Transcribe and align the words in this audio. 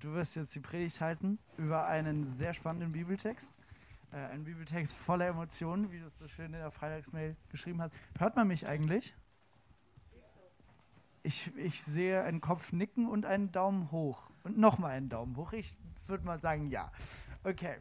du 0.00 0.12
wirst 0.12 0.36
jetzt 0.36 0.54
die 0.54 0.60
Predigt 0.60 1.00
halten 1.00 1.38
über 1.56 1.86
einen 1.86 2.24
sehr 2.24 2.54
spannenden 2.54 2.92
Bibeltext. 2.92 3.56
Äh, 4.12 4.16
ein 4.16 4.44
Bibeltext 4.44 4.96
voller 4.96 5.26
Emotionen, 5.26 5.90
wie 5.90 5.98
du 5.98 6.06
es 6.06 6.18
so 6.18 6.28
schön 6.28 6.46
in 6.46 6.52
der 6.52 6.70
Freitagsmail 6.70 7.36
geschrieben 7.48 7.82
hast. 7.82 7.94
Hört 8.18 8.36
man 8.36 8.48
mich 8.48 8.66
eigentlich? 8.66 9.14
Ich, 11.22 11.54
ich 11.56 11.82
sehe 11.82 12.22
einen 12.22 12.40
Kopf 12.40 12.72
nicken 12.72 13.08
und 13.08 13.26
einen 13.26 13.50
Daumen 13.50 13.90
hoch. 13.90 14.30
Und 14.44 14.58
nochmal 14.58 14.92
einen 14.92 15.08
Daumen 15.08 15.36
hoch. 15.36 15.52
Ich 15.52 15.72
würde 16.06 16.24
mal 16.24 16.38
sagen, 16.38 16.70
ja. 16.70 16.92
Okay. 17.42 17.76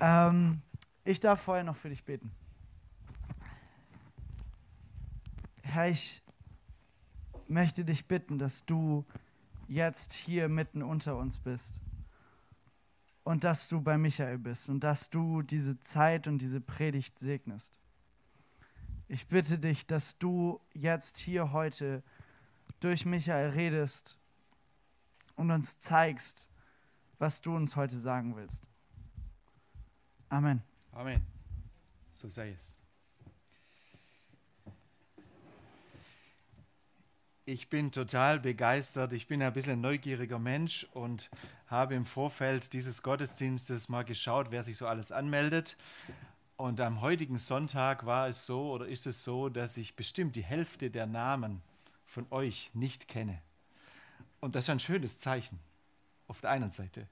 Ähm, 0.00 0.60
ich 1.04 1.20
darf 1.20 1.40
vorher 1.40 1.64
noch 1.64 1.76
für 1.76 1.88
dich 1.88 2.04
beten. 2.04 2.32
Herr, 5.62 5.88
ich 5.88 6.22
möchte 7.46 7.84
dich 7.84 8.06
bitten, 8.06 8.38
dass 8.38 8.64
du 8.66 9.04
jetzt 9.68 10.12
hier 10.12 10.48
mitten 10.48 10.82
unter 10.82 11.16
uns 11.16 11.38
bist 11.38 11.80
und 13.22 13.44
dass 13.44 13.68
du 13.68 13.80
bei 13.80 13.98
Michael 13.98 14.38
bist 14.38 14.68
und 14.68 14.80
dass 14.80 15.10
du 15.10 15.42
diese 15.42 15.78
Zeit 15.80 16.26
und 16.26 16.38
diese 16.38 16.60
Predigt 16.60 17.18
segnest. 17.18 17.78
Ich 19.06 19.28
bitte 19.28 19.58
dich, 19.58 19.86
dass 19.86 20.18
du 20.18 20.60
jetzt 20.72 21.18
hier 21.18 21.52
heute 21.52 22.02
durch 22.80 23.04
Michael 23.04 23.50
redest 23.50 24.18
und 25.36 25.50
uns 25.50 25.78
zeigst, 25.78 26.50
was 27.18 27.40
du 27.40 27.54
uns 27.54 27.76
heute 27.76 27.98
sagen 27.98 28.36
willst. 28.36 28.66
Amen. 30.28 30.62
Amen. 30.92 31.26
So 32.14 32.28
sei 32.28 32.52
es. 32.52 32.77
Ich 37.50 37.70
bin 37.70 37.92
total 37.92 38.40
begeistert. 38.40 39.14
Ich 39.14 39.26
bin 39.26 39.42
ein 39.42 39.54
bisschen 39.54 39.80
neugieriger 39.80 40.38
Mensch 40.38 40.86
und 40.92 41.30
habe 41.68 41.94
im 41.94 42.04
Vorfeld 42.04 42.74
dieses 42.74 43.02
Gottesdienstes 43.02 43.88
mal 43.88 44.04
geschaut, 44.04 44.48
wer 44.50 44.62
sich 44.62 44.76
so 44.76 44.86
alles 44.86 45.12
anmeldet. 45.12 45.78
Und 46.58 46.78
am 46.78 47.00
heutigen 47.00 47.38
Sonntag 47.38 48.04
war 48.04 48.28
es 48.28 48.44
so 48.44 48.70
oder 48.70 48.86
ist 48.86 49.06
es 49.06 49.24
so, 49.24 49.48
dass 49.48 49.78
ich 49.78 49.96
bestimmt 49.96 50.36
die 50.36 50.44
Hälfte 50.44 50.90
der 50.90 51.06
Namen 51.06 51.62
von 52.04 52.26
euch 52.28 52.70
nicht 52.74 53.08
kenne. 53.08 53.40
Und 54.40 54.54
das 54.54 54.66
ist 54.66 54.70
ein 54.70 54.78
schönes 54.78 55.16
Zeichen 55.16 55.58
auf 56.26 56.42
der 56.42 56.50
einen 56.50 56.70
Seite. 56.70 57.08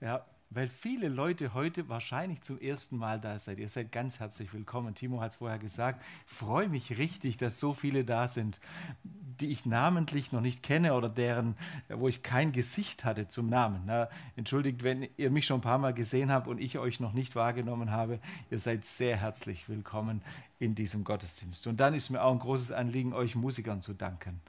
Ja, 0.00 0.24
weil 0.50 0.68
viele 0.68 1.08
Leute 1.08 1.52
heute 1.52 1.88
wahrscheinlich 1.88 2.40
zum 2.42 2.58
ersten 2.58 2.96
Mal 2.96 3.20
da 3.20 3.38
seid. 3.38 3.58
Ihr 3.58 3.68
seid 3.68 3.92
ganz 3.92 4.18
herzlich 4.18 4.52
willkommen. 4.54 4.94
Timo 4.94 5.20
hat 5.20 5.32
es 5.32 5.36
vorher 5.36 5.58
gesagt. 5.58 6.02
Freue 6.26 6.68
mich 6.68 6.96
richtig, 6.96 7.36
dass 7.36 7.60
so 7.60 7.74
viele 7.74 8.04
da 8.04 8.28
sind, 8.28 8.58
die 9.04 9.50
ich 9.50 9.66
namentlich 9.66 10.32
noch 10.32 10.40
nicht 10.40 10.62
kenne 10.62 10.94
oder 10.94 11.08
deren, 11.08 11.54
wo 11.88 12.08
ich 12.08 12.22
kein 12.22 12.52
Gesicht 12.52 13.04
hatte 13.04 13.28
zum 13.28 13.48
Namen. 13.48 13.82
Na, 13.86 14.08
entschuldigt, 14.36 14.82
wenn 14.82 15.08
ihr 15.16 15.30
mich 15.30 15.46
schon 15.46 15.58
ein 15.58 15.62
paar 15.62 15.78
Mal 15.78 15.92
gesehen 15.92 16.32
habt 16.32 16.48
und 16.48 16.60
ich 16.60 16.78
euch 16.78 16.98
noch 16.98 17.12
nicht 17.12 17.36
wahrgenommen 17.36 17.90
habe. 17.90 18.18
Ihr 18.50 18.58
seid 18.58 18.84
sehr 18.84 19.16
herzlich 19.16 19.68
willkommen 19.68 20.22
in 20.58 20.74
diesem 20.74 21.04
Gottesdienst. 21.04 21.66
Und 21.66 21.78
dann 21.78 21.94
ist 21.94 22.10
mir 22.10 22.22
auch 22.22 22.32
ein 22.32 22.38
großes 22.38 22.72
Anliegen, 22.72 23.12
euch 23.12 23.36
Musikern 23.36 23.82
zu 23.82 23.92
danken. 23.92 24.40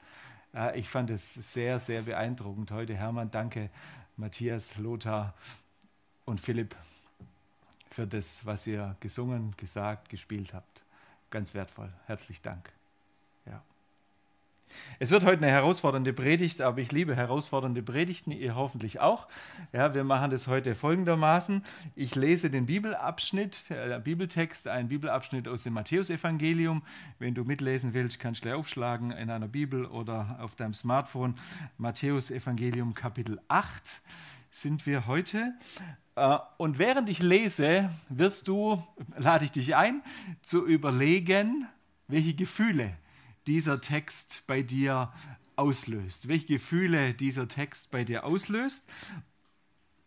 Ich 0.75 0.89
fand 0.89 1.11
es 1.11 1.35
sehr, 1.35 1.79
sehr 1.79 2.01
beeindruckend 2.01 2.71
heute. 2.71 2.95
Hermann, 2.95 3.29
danke. 3.29 3.69
Matthias, 4.17 4.77
Lothar, 4.77 5.35
und 6.29 6.39
Philipp 6.39 6.75
für 7.89 8.05
das, 8.05 8.45
was 8.45 8.67
ihr 8.67 8.95
gesungen, 8.99 9.55
gesagt, 9.57 10.09
gespielt 10.09 10.53
habt. 10.53 10.81
Ganz 11.31 11.53
wertvoll. 11.53 11.89
Herzlich 12.05 12.41
Dank. 12.41 12.71
Ja. 13.45 13.61
Es 14.99 15.09
wird 15.09 15.25
heute 15.25 15.43
eine 15.43 15.51
herausfordernde 15.51 16.13
Predigt, 16.13 16.61
aber 16.61 16.79
ich 16.79 16.91
liebe 16.91 17.15
herausfordernde 17.15 17.81
Predigten, 17.81 18.31
ihr 18.31 18.55
hoffentlich 18.55 18.99
auch. 18.99 19.27
Ja, 19.73 19.95
wir 19.95 20.03
machen 20.03 20.29
das 20.29 20.47
heute 20.47 20.75
folgendermaßen. 20.75 21.65
Ich 21.95 22.15
lese 22.15 22.51
den 22.51 22.67
Bibelabschnitt, 22.67 23.71
äh, 23.71 23.99
Bibeltext, 23.99 24.67
einen 24.67 24.89
Bibelabschnitt 24.89 25.47
aus 25.47 25.63
dem 25.63 25.73
Matthäusevangelium. 25.73 26.83
Wenn 27.17 27.33
du 27.33 27.43
mitlesen 27.43 27.95
willst, 27.95 28.19
kannst 28.19 28.45
du 28.45 28.55
aufschlagen 28.55 29.11
in 29.11 29.31
einer 29.31 29.47
Bibel 29.47 29.85
oder 29.85 30.37
auf 30.39 30.55
deinem 30.55 30.75
Smartphone. 30.75 31.39
Matthäusevangelium 31.79 32.93
Kapitel 32.93 33.41
8 33.47 34.01
sind 34.51 34.85
wir 34.85 35.07
heute. 35.07 35.53
Äh, 36.19 36.39
und 36.57 36.79
während 36.79 37.07
ich 37.07 37.19
lese, 37.19 37.89
wirst 38.09 38.47
du, 38.49 38.83
lade 39.17 39.45
ich 39.45 39.51
dich 39.51 39.75
ein, 39.75 40.03
zu 40.41 40.65
überlegen, 40.65 41.67
welche 42.07 42.33
Gefühle 42.33 42.97
dieser 43.47 43.79
Text 43.79 44.43
bei 44.45 44.61
dir 44.61 45.13
auslöst, 45.55 46.27
welche 46.27 46.47
Gefühle 46.47 47.13
dieser 47.13 47.47
Text 47.47 47.91
bei 47.91 48.03
dir 48.03 48.25
auslöst 48.25 48.89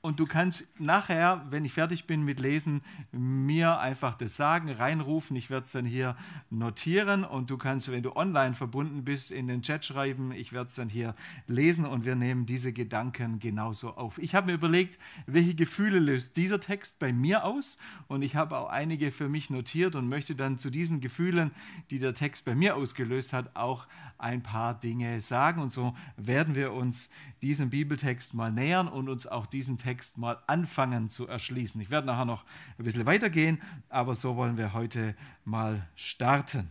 und 0.03 0.19
du 0.19 0.27
kannst 0.27 0.69
nachher, 0.81 1.47
wenn 1.51 1.65
ich 1.65 1.73
fertig 1.73 2.09
bin 2.09 2.25
mit 2.25 2.41
Lesen, 2.41 2.83
mir 3.13 3.79
einfach 3.79 4.17
das 4.17 4.35
sagen, 4.35 4.69
reinrufen. 4.69 5.37
Ich 5.37 5.49
werde 5.49 5.65
es 5.65 5.73
dann 5.73 5.87
hier 5.87 6.17
notieren 6.51 7.23
und 7.23 7.51
du 7.51 7.57
kannst, 7.57 7.91
wenn 7.93 8.03
du 8.03 8.17
online 8.17 8.55
verbunden 8.55 9.05
bist, 9.05 9.31
in 9.31 9.47
den 9.47 9.63
Chat 9.63 9.85
schreiben. 9.85 10.33
Ich 10.33 10.53
werde 10.53 10.67
es 10.67 10.75
dann 10.75 10.89
hier 10.89 11.15
lesen 11.47 11.87
und 11.87 12.05
wir 12.05 12.17
nehmen 12.17 12.47
diese 12.47 12.73
Gedanken 12.73 13.39
genauso 13.39 13.95
auf. 13.95 14.19
Ich 14.19 14.35
habe 14.35 14.49
mir 14.49 14.55
überlegt, 14.55 14.99
welche 15.27 15.55
Gefühle 15.55 16.01
löst 16.01 16.37
dieser 16.37 16.59
Text 16.59 16.99
bei 16.99 17.13
mir 17.13 17.45
aus 17.45 17.79
und 18.09 18.23
ich 18.23 18.35
habe 18.35 18.59
auch 18.59 18.71
einige 18.71 19.13
für 19.13 19.29
mich 19.29 19.51
notiert 19.51 19.95
und 19.95 20.09
möchte 20.09 20.35
dann 20.35 20.59
zu 20.59 20.71
diesen 20.71 21.01
Gefühlen, 21.01 21.53
die 21.93 22.01
der 22.01 22.15
Text 22.15 22.45
bei 22.45 22.57
mir 22.57 22.75
ausgelöst 22.75 23.33
hat, 23.33 23.55
auch 23.55 23.87
ein 24.23 24.43
paar 24.43 24.79
Dinge 24.79 25.21
sagen. 25.21 25.61
Und 25.61 25.71
so 25.71 25.95
werden 26.17 26.55
wir 26.55 26.73
uns 26.73 27.11
diesem 27.43 27.71
Bibeltext 27.71 28.35
mal 28.35 28.53
nähern 28.53 28.89
und 28.89 29.09
uns 29.09 29.27
auch 29.27 29.47
diesen 29.47 29.79
Text 29.79 30.19
mal 30.19 30.39
anfangen 30.47 31.11
zu 31.11 31.27
erschließen. 31.27 31.81
Ich 31.81 31.91
werde 31.91 32.07
nachher 32.07 32.25
noch 32.25 32.45
ein 32.79 32.85
bisschen 32.85 33.07
weitergehen, 33.07 33.61
aber 33.89 34.15
so 34.15 34.37
wollen 34.37 34.57
wir 34.57 34.73
heute 34.73 35.15
mal 35.45 35.87
starten. 35.97 36.71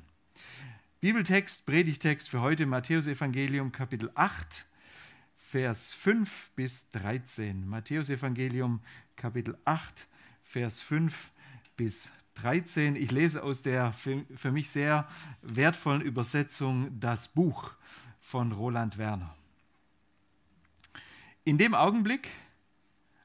Bibeltext, 1.02 1.66
Predigtext 1.66 2.30
für 2.30 2.42
heute, 2.42 2.66
Matthäus 2.66 3.08
Evangelium 3.08 3.72
Kapitel 3.72 4.12
8, 4.16 4.66
Vers 5.38 5.94
5 5.94 6.52
bis 6.56 6.90
13. 6.92 7.68
Matthäus 7.68 8.10
Evangelium 8.10 8.82
Kapitel 9.16 9.58
8, 9.66 10.08
Vers 10.44 10.82
5 10.82 11.32
bis 11.76 12.12
13. 12.36 12.96
Ich 12.96 13.12
lese 13.12 13.44
aus 13.44 13.62
der 13.62 13.94
für 13.94 14.52
mich 14.52 14.70
sehr 14.70 15.08
wertvollen 15.42 16.02
Übersetzung 16.02 17.00
Das 17.00 17.28
Buch 17.28 17.72
von 18.20 18.52
Roland 18.52 18.98
Werner. 18.98 19.36
In 21.44 21.58
dem 21.58 21.74
Augenblick, 21.74 22.30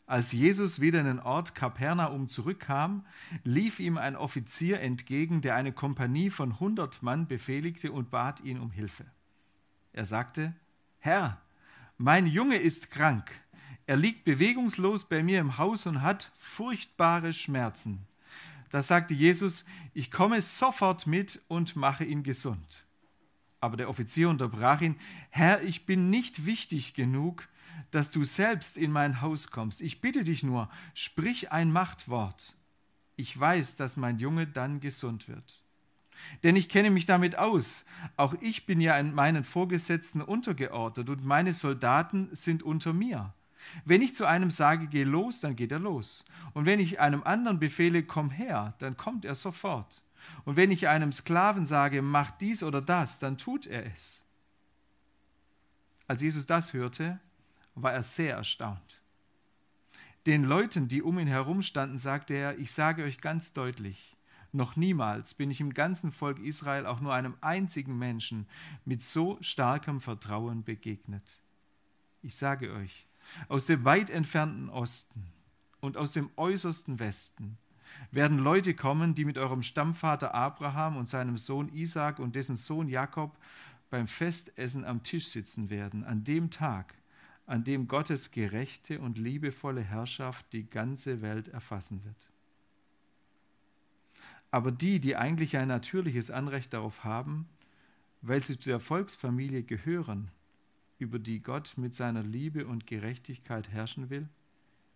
als 0.07 0.33
Jesus 0.33 0.81
wieder 0.81 1.01
in 1.01 1.07
den 1.07 1.21
Ort 1.21 1.55
Kapernaum 1.55 2.29
zurückkam, 2.29 3.05
lief 3.45 3.81
ihm 3.81 3.99
ein 3.99 4.17
Offizier 4.17 4.81
entgegen, 4.81 5.43
der 5.43 5.55
eine 5.55 5.73
Kompanie 5.73 6.31
von 6.31 6.59
hundert 6.59 7.03
Mann 7.03 7.27
befehligte 7.27 7.93
und 7.93 8.11
bat 8.11 8.41
ihn 8.41 8.59
um 8.59 8.71
Hilfe. 8.71 9.05
Er 9.93 10.07
sagte, 10.07 10.55
Herr, 10.99 11.41
mein 11.99 12.27
Junge 12.27 12.57
ist 12.57 12.91
krank. 12.91 13.31
Er 13.87 13.97
liegt 13.97 14.25
bewegungslos 14.25 15.05
bei 15.05 15.23
mir 15.23 15.41
im 15.41 15.59
Haus 15.59 15.87
und 15.87 16.03
hat 16.03 16.33
furchtbare 16.37 17.33
Schmerzen. 17.33 18.07
Da 18.71 18.83
sagte 18.83 19.15
Jesus, 19.15 19.65
ich 19.95 20.11
komme 20.11 20.43
sofort 20.43 21.07
mit 21.07 21.41
und 21.49 21.77
mache 21.77 22.05
ihn 22.05 22.23
gesund. 22.23 22.85
Aber 23.61 23.77
der 23.77 23.89
Offizier 23.89 24.29
unterbrach 24.29 24.81
ihn, 24.81 24.97
Herr, 25.31 25.63
ich 25.63 25.87
bin 25.87 26.11
nicht 26.11 26.47
wichtig 26.47 26.95
genug, 26.95 27.49
dass 27.91 28.11
du 28.11 28.25
selbst 28.25 28.77
in 28.77 28.91
mein 28.91 29.21
Haus 29.21 29.51
kommst. 29.51 29.81
Ich 29.81 30.01
bitte 30.01 30.25
dich 30.25 30.43
nur, 30.43 30.69
sprich 30.95 31.53
ein 31.53 31.73
Machtwort. 31.73 32.57
Ich 33.17 33.39
weiß, 33.39 33.77
dass 33.77 33.97
mein 33.97 34.19
Junge 34.19 34.47
dann 34.47 34.81
gesund 34.81 35.29
wird. 35.29 35.63
Denn 36.43 36.57
ich 36.57 36.69
kenne 36.69 36.91
mich 36.91 37.07
damit 37.07 37.37
aus. 37.37 37.85
Auch 38.17 38.35
ich 38.41 38.67
bin 38.67 38.81
ja 38.81 39.03
meinen 39.03 39.45
Vorgesetzten 39.45 40.23
untergeordnet 40.23 41.09
und 41.11 41.25
meine 41.25 41.53
Soldaten 41.53 42.29
sind 42.33 42.63
unter 42.63 42.93
mir. 42.93 43.35
Wenn 43.85 44.03
ich 44.03 44.15
zu 44.15 44.27
einem 44.27 44.51
sage, 44.51 44.87
geh 44.87 45.05
los, 45.05 45.41
dann 45.41 45.57
geht 45.57 45.73
er 45.73 45.79
los. 45.79 46.25
Und 46.55 46.67
wenn 46.67 46.81
ich 46.81 47.01
einem 47.01 47.23
anderen 47.23 47.59
befehle, 47.59 48.03
komm 48.03 48.31
her, 48.31 48.75
dann 48.79 48.97
kommt 48.97 49.25
er 49.25 49.35
sofort. 49.35 50.03
Und 50.45 50.57
wenn 50.57 50.71
ich 50.71 50.89
einem 50.89 51.13
Sklaven 51.13 51.67
sage, 51.67 52.03
mach 52.03 52.31
dies 52.33 52.63
oder 52.63 52.83
das, 52.83 53.19
dann 53.19 53.39
tut 53.39 53.67
er 53.67 53.87
es. 53.87 54.25
Als 56.09 56.23
Jesus 56.23 56.47
das 56.47 56.73
hörte, 56.73 57.21
war 57.75 57.93
er 57.93 58.03
sehr 58.03 58.37
erstaunt. 58.37 59.01
Den 60.27 60.45
Leuten, 60.45 60.89
die 60.89 61.03
um 61.03 61.19
ihn 61.19 61.29
herum 61.29 61.63
standen, 61.63 61.99
sagte 61.99 62.35
er, 62.35 62.59
ich 62.59 62.73
sage 62.73 63.05
euch 63.05 63.19
ganz 63.19 63.53
deutlich, 63.53 64.17
noch 64.53 64.75
niemals 64.75 65.35
bin 65.35 65.51
ich 65.51 65.61
im 65.61 65.75
ganzen 65.75 66.13
Volk 66.13 66.39
Israel 66.39 66.87
auch 66.87 67.01
nur 67.01 67.15
einem 67.15 67.37
einzigen 67.41 67.99
Menschen 67.99 68.47
mit 68.85 69.03
so 69.03 69.39
starkem 69.41 70.01
Vertrauen 70.01 70.65
begegnet. 70.65 71.23
Ich 72.23 72.37
sage 72.37 72.73
euch, 72.73 73.06
aus 73.49 73.67
dem 73.67 73.85
weit 73.85 74.11
entfernten 74.11 74.69
Osten 74.69 75.27
und 75.81 75.97
aus 75.97 76.13
dem 76.13 76.31
äußersten 76.37 76.99
Westen 76.99 77.59
werden 78.11 78.39
Leute 78.39 78.75
kommen, 78.75 79.15
die 79.15 79.25
mit 79.25 79.39
eurem 79.39 79.63
Stammvater 79.63 80.35
Abraham 80.35 80.97
und 80.97 81.09
seinem 81.09 81.39
Sohn 81.39 81.73
Isaac 81.73 82.19
und 82.19 82.35
dessen 82.37 82.57
Sohn 82.57 82.89
Jakob 82.89 83.37
beim 83.91 84.07
Festessen 84.07 84.85
am 84.85 85.03
Tisch 85.03 85.29
sitzen 85.29 85.71
werden, 85.71 86.05
an 86.05 86.25
dem 86.25 86.51
Tag, 86.51 86.95
an 87.47 87.65
dem 87.65 87.87
Gottes 87.89 88.33
gerechte 88.33 89.01
und 89.01 89.19
liebevolle 89.19 89.83
Herrschaft 89.83 90.53
die 90.53 90.69
ganze 90.69 91.23
Welt 91.23 91.49
erfassen 91.49 92.05
wird. 92.05 92.31
Aber 94.51 94.73
die, 94.73 95.01
die 95.01 95.17
eigentlich 95.17 95.57
ein 95.57 95.69
natürliches 95.69 96.31
Anrecht 96.31 96.73
darauf 96.73 97.05
haben, 97.05 97.49
weil 98.23 98.45
sie 98.45 98.59
zu 98.59 98.69
der 98.69 98.81
Volksfamilie 98.81 99.63
gehören, 99.63 100.31
über 100.99 101.19
die 101.19 101.43
Gott 101.43 101.75
mit 101.77 101.95
seiner 101.95 102.23
Liebe 102.23 102.67
und 102.67 102.87
Gerechtigkeit 102.87 103.69
herrschen 103.69 104.11
will, 104.11 104.29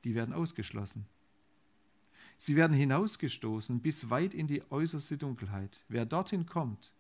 die 0.05 0.15
werden 0.15 0.35
ausgeschlossen. 0.35 1.07
Sie 2.39 2.57
werden 2.57 2.73
hinausgestoßen 2.73 3.81
bis 3.81 4.09
weit 4.09 4.33
in 4.33 4.47
die 4.47 4.63
äußerste 4.71 5.19
Dunkelheit. 5.19 5.83
Wer 5.89 6.07
dorthin 6.07 6.47
kommt, 6.47 6.93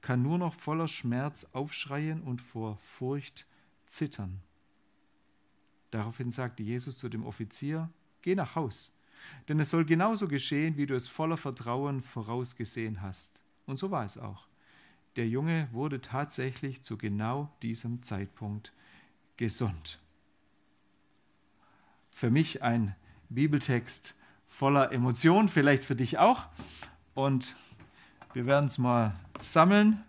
kann 0.00 0.22
nur 0.22 0.38
noch 0.38 0.54
voller 0.54 0.88
Schmerz 0.88 1.46
aufschreien 1.52 2.20
und 2.20 2.42
vor 2.42 2.76
Furcht 2.78 3.46
zittern. 3.86 4.40
Daraufhin 5.92 6.30
sagte 6.30 6.62
Jesus 6.62 6.98
zu 6.98 7.08
dem 7.08 7.24
Offizier, 7.24 7.90
geh 8.22 8.34
nach 8.34 8.56
Haus, 8.56 8.96
denn 9.48 9.60
es 9.60 9.70
soll 9.70 9.84
genauso 9.84 10.26
geschehen, 10.26 10.76
wie 10.76 10.86
du 10.86 10.96
es 10.96 11.06
voller 11.06 11.36
Vertrauen 11.36 12.02
vorausgesehen 12.02 13.02
hast. 13.02 13.40
Und 13.66 13.78
so 13.78 13.90
war 13.90 14.04
es 14.04 14.18
auch. 14.18 14.48
Der 15.16 15.28
Junge 15.28 15.68
wurde 15.72 16.00
tatsächlich 16.00 16.82
zu 16.82 16.96
genau 16.96 17.52
diesem 17.62 18.02
Zeitpunkt 18.02 18.72
gesund. 19.36 19.98
Für 22.14 22.30
mich 22.30 22.62
ein 22.62 22.94
Bibeltext 23.28 24.14
voller 24.46 24.92
Emotionen, 24.92 25.48
vielleicht 25.48 25.84
für 25.84 25.96
dich 25.96 26.18
auch. 26.18 26.46
Und 27.14 27.56
wir 28.32 28.46
werden 28.46 28.66
es 28.66 28.78
mal 28.78 29.14
sammeln. 29.40 30.02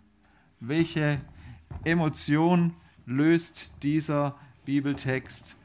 Welche 0.60 1.20
Emotion 1.84 2.74
löst 3.04 3.70
dieser 3.82 4.38
Bibeltext 4.64 5.56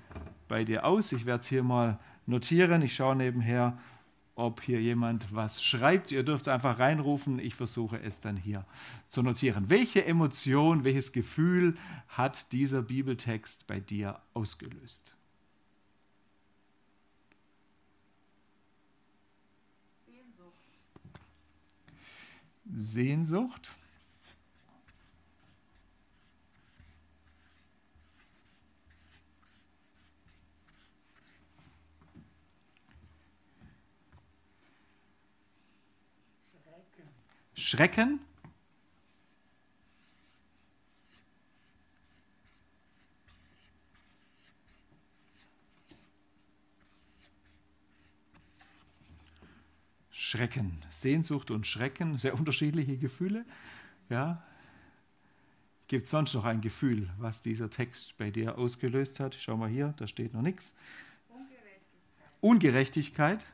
bei 0.49 0.65
dir 0.65 0.85
aus? 0.85 1.13
Ich 1.13 1.25
werde 1.25 1.41
es 1.41 1.47
hier 1.47 1.63
mal 1.63 1.99
notieren. 2.25 2.81
Ich 2.81 2.95
schaue 2.95 3.15
nebenher, 3.15 3.77
ob 4.39 4.61
hier 4.61 4.81
jemand 4.81 5.35
was 5.35 5.61
schreibt. 5.61 6.11
Ihr 6.11 6.23
dürft 6.23 6.43
es 6.43 6.47
einfach 6.47 6.79
reinrufen. 6.79 7.39
Ich 7.39 7.55
versuche 7.55 8.01
es 8.01 8.21
dann 8.21 8.37
hier 8.37 8.65
zu 9.07 9.21
notieren. 9.21 9.69
Welche 9.69 10.05
Emotion, 10.05 10.83
welches 10.83 11.11
Gefühl 11.11 11.75
hat 12.07 12.51
dieser 12.53 12.81
Bibeltext 12.81 13.67
bei 13.67 13.79
dir 13.79 14.19
ausgelöst? 14.33 15.13
Sehnsucht. 22.71 23.71
Schrecken. 37.59 38.19
Schrecken. 50.09 50.81
Sehnsucht 50.89 51.51
und 51.51 51.67
Schrecken, 51.67 52.17
sehr 52.17 52.35
unterschiedliche 52.35 52.97
Gefühle. 52.97 53.45
Ja. 54.09 54.43
Gibt 55.87 56.05
es 56.05 56.11
sonst 56.11 56.33
noch 56.35 56.45
ein 56.45 56.61
Gefühl, 56.61 57.09
was 57.17 57.41
dieser 57.41 57.69
Text 57.69 58.17
bei 58.17 58.31
dir 58.31 58.57
ausgelöst 58.57 59.19
hat? 59.19 59.35
Schau 59.35 59.57
mal 59.57 59.69
hier, 59.69 59.93
da 59.97 60.07
steht 60.07 60.33
noch 60.33 60.43
nichts. 60.43 60.75
Ungerechtigkeit. 61.29 62.33
Ungerechtigkeit. 62.41 63.45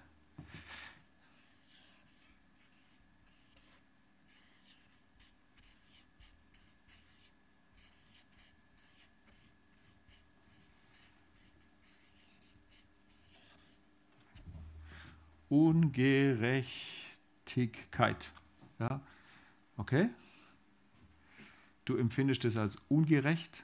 Ungerechtigkeit. 15.49 18.31
Ja? 18.79 19.01
Okay? 19.77 20.09
Du 21.85 21.97
empfindest 21.97 22.45
es 22.45 22.57
als 22.57 22.77
ungerecht. 22.89 23.63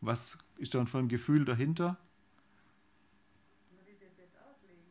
Was 0.00 0.38
ist 0.56 0.74
dann 0.74 0.86
für 0.86 0.98
ein 0.98 1.08
Gefühl 1.08 1.44
dahinter? 1.44 1.96
Muss 3.70 3.82
ich 3.86 3.98
das 3.98 4.16
jetzt 4.18 4.36
auslegen? 4.36 4.84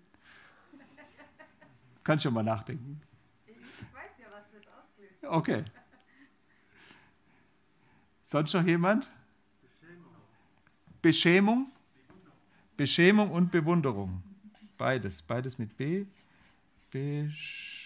Kannst 2.04 2.26
du 2.26 2.32
mal 2.32 2.44
nachdenken. 2.44 3.02
Ich 3.46 3.56
weiß 3.94 4.12
ja, 4.20 4.28
was 4.32 4.44
das 4.52 4.68
auslöst. 4.68 5.24
Okay. 5.24 5.64
Sonst 8.24 8.54
noch 8.54 8.66
jemand? 8.66 9.10
Beschämung. 11.02 11.02
Beschämung, 11.02 11.72
Beschämung 12.76 13.32
und 13.32 13.52
Bewunderung. 13.52 14.24
Beides, 14.78 15.22
beides 15.22 15.58
mit 15.58 15.76
B. 15.76 16.06
Besch 16.92 17.78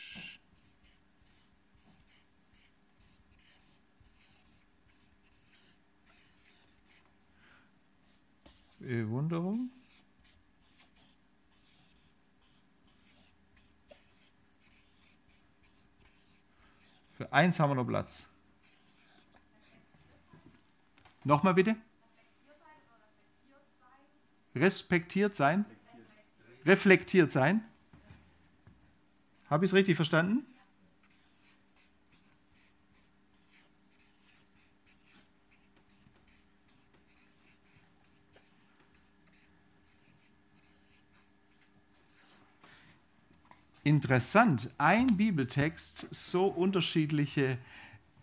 Bewunderung. 8.80 9.70
Für 17.14 17.32
eins 17.32 17.60
haben 17.60 17.70
wir 17.70 17.76
noch 17.76 17.86
Platz. 17.86 18.26
Nochmal 21.24 21.54
bitte. 21.54 21.76
Respektiert 24.56 25.36
sein 25.36 25.66
reflektiert 26.66 27.32
sein. 27.32 27.64
Habe 29.50 29.66
ich 29.66 29.72
es 29.72 29.76
richtig 29.76 29.96
verstanden? 29.96 30.46
Interessant, 43.84 44.70
ein 44.78 45.18
Bibeltext, 45.18 46.08
so 46.12 46.46
unterschiedliche 46.46 47.58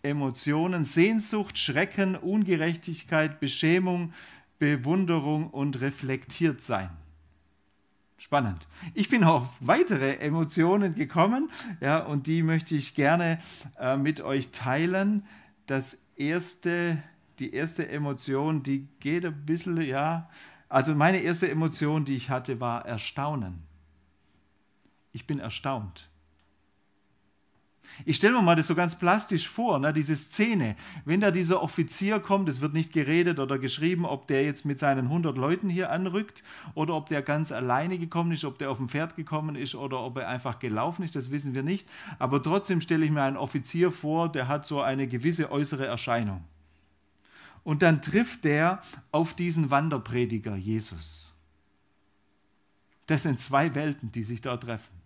Emotionen, 0.01 0.85
Sehnsucht, 0.85 1.57
Schrecken, 1.57 2.15
Ungerechtigkeit, 2.15 3.41
Beschämung, 3.41 4.13
Bewunderung 4.57 5.49
und 5.49 5.81
reflektiert 5.81 6.61
sein. 6.61 6.89
Spannend. 8.19 8.67
Ich 8.93 9.07
bin 9.07 9.23
auf 9.23 9.45
weitere 9.61 10.17
Emotionen 10.17 10.93
gekommen, 10.93 11.49
ja, 11.79 11.99
und 11.99 12.27
die 12.27 12.43
möchte 12.43 12.75
ich 12.75 12.93
gerne 12.93 13.39
äh, 13.79 13.95
mit 13.95 14.19
euch 14.19 14.51
teilen. 14.51 15.25
Das 15.67 15.97
erste, 16.17 17.01
die 17.39 17.53
erste 17.53 17.87
Emotion, 17.87 18.61
die 18.61 18.89
geht 18.99 19.25
ein 19.25 19.45
bisschen, 19.45 19.81
ja, 19.81 20.29
also 20.67 20.93
meine 20.95 21.19
erste 21.19 21.49
Emotion, 21.49 22.03
die 22.03 22.17
ich 22.17 22.29
hatte, 22.29 22.59
war 22.59 22.85
Erstaunen. 22.85 23.63
Ich 25.13 25.25
bin 25.25 25.39
erstaunt. 25.39 26.08
Ich 28.05 28.15
stelle 28.15 28.35
mir 28.35 28.41
mal 28.41 28.55
das 28.55 28.67
so 28.67 28.75
ganz 28.75 28.97
plastisch 28.97 29.49
vor, 29.49 29.77
ne, 29.79 29.91
diese 29.91 30.15
Szene. 30.15 30.75
Wenn 31.05 31.19
da 31.19 31.31
dieser 31.31 31.61
Offizier 31.61 32.19
kommt, 32.19 32.47
es 32.47 32.61
wird 32.61 32.73
nicht 32.73 32.93
geredet 32.93 33.39
oder 33.39 33.59
geschrieben, 33.59 34.05
ob 34.05 34.27
der 34.27 34.43
jetzt 34.43 34.65
mit 34.65 34.79
seinen 34.79 35.07
100 35.07 35.37
Leuten 35.37 35.69
hier 35.69 35.91
anrückt 35.91 36.43
oder 36.75 36.93
ob 36.95 37.09
der 37.09 37.21
ganz 37.21 37.51
alleine 37.51 37.97
gekommen 37.97 38.31
ist, 38.31 38.45
ob 38.45 38.57
der 38.57 38.71
auf 38.71 38.77
dem 38.77 38.89
Pferd 38.89 39.15
gekommen 39.15 39.55
ist 39.55 39.75
oder 39.75 39.99
ob 39.99 40.17
er 40.17 40.29
einfach 40.29 40.59
gelaufen 40.59 41.03
ist, 41.03 41.15
das 41.15 41.31
wissen 41.31 41.53
wir 41.53 41.63
nicht. 41.63 41.87
Aber 42.19 42.41
trotzdem 42.41 42.79
stelle 42.79 43.05
ich 43.05 43.11
mir 43.11 43.23
einen 43.23 43.37
Offizier 43.37 43.91
vor, 43.91 44.31
der 44.31 44.47
hat 44.47 44.65
so 44.65 44.81
eine 44.81 45.07
gewisse 45.07 45.51
äußere 45.51 45.85
Erscheinung. 45.85 46.43
Und 47.63 47.81
dann 47.81 48.01
trifft 48.01 48.45
der 48.45 48.81
auf 49.11 49.33
diesen 49.33 49.69
Wanderprediger 49.69 50.55
Jesus. 50.55 51.35
Das 53.07 53.23
sind 53.23 53.39
zwei 53.39 53.75
Welten, 53.75 54.11
die 54.11 54.23
sich 54.23 54.39
da 54.39 54.55
treffen 54.55 54.98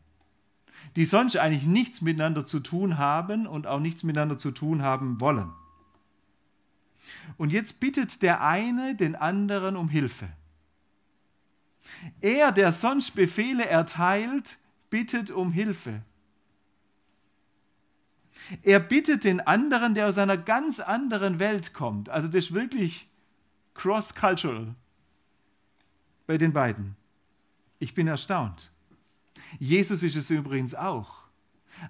die 0.95 1.05
sonst 1.05 1.37
eigentlich 1.37 1.65
nichts 1.65 2.01
miteinander 2.01 2.45
zu 2.45 2.59
tun 2.59 2.97
haben 2.97 3.47
und 3.47 3.67
auch 3.67 3.79
nichts 3.79 4.03
miteinander 4.03 4.37
zu 4.37 4.51
tun 4.51 4.81
haben 4.81 5.19
wollen. 5.19 5.51
Und 7.37 7.51
jetzt 7.51 7.79
bittet 7.79 8.21
der 8.21 8.41
eine 8.41 8.95
den 8.95 9.15
anderen 9.15 9.75
um 9.75 9.89
Hilfe. 9.89 10.29
Er, 12.21 12.51
der 12.51 12.71
sonst 12.71 13.11
Befehle 13.11 13.65
erteilt, 13.65 14.57
bittet 14.89 15.31
um 15.31 15.51
Hilfe. 15.51 16.01
Er 18.61 18.79
bittet 18.79 19.23
den 19.23 19.39
anderen, 19.41 19.93
der 19.93 20.07
aus 20.07 20.17
einer 20.17 20.37
ganz 20.37 20.79
anderen 20.79 21.39
Welt 21.39 21.73
kommt. 21.73 22.09
Also 22.09 22.27
das 22.27 22.45
ist 22.45 22.53
wirklich 22.53 23.09
cross-cultural. 23.73 24.75
bei 26.25 26.37
den 26.37 26.53
beiden. 26.53 26.95
Ich 27.79 27.93
bin 27.93 28.07
erstaunt. 28.07 28.72
Jesus 29.59 30.03
ist 30.03 30.15
es 30.15 30.29
übrigens 30.29 30.75
auch. 30.75 31.23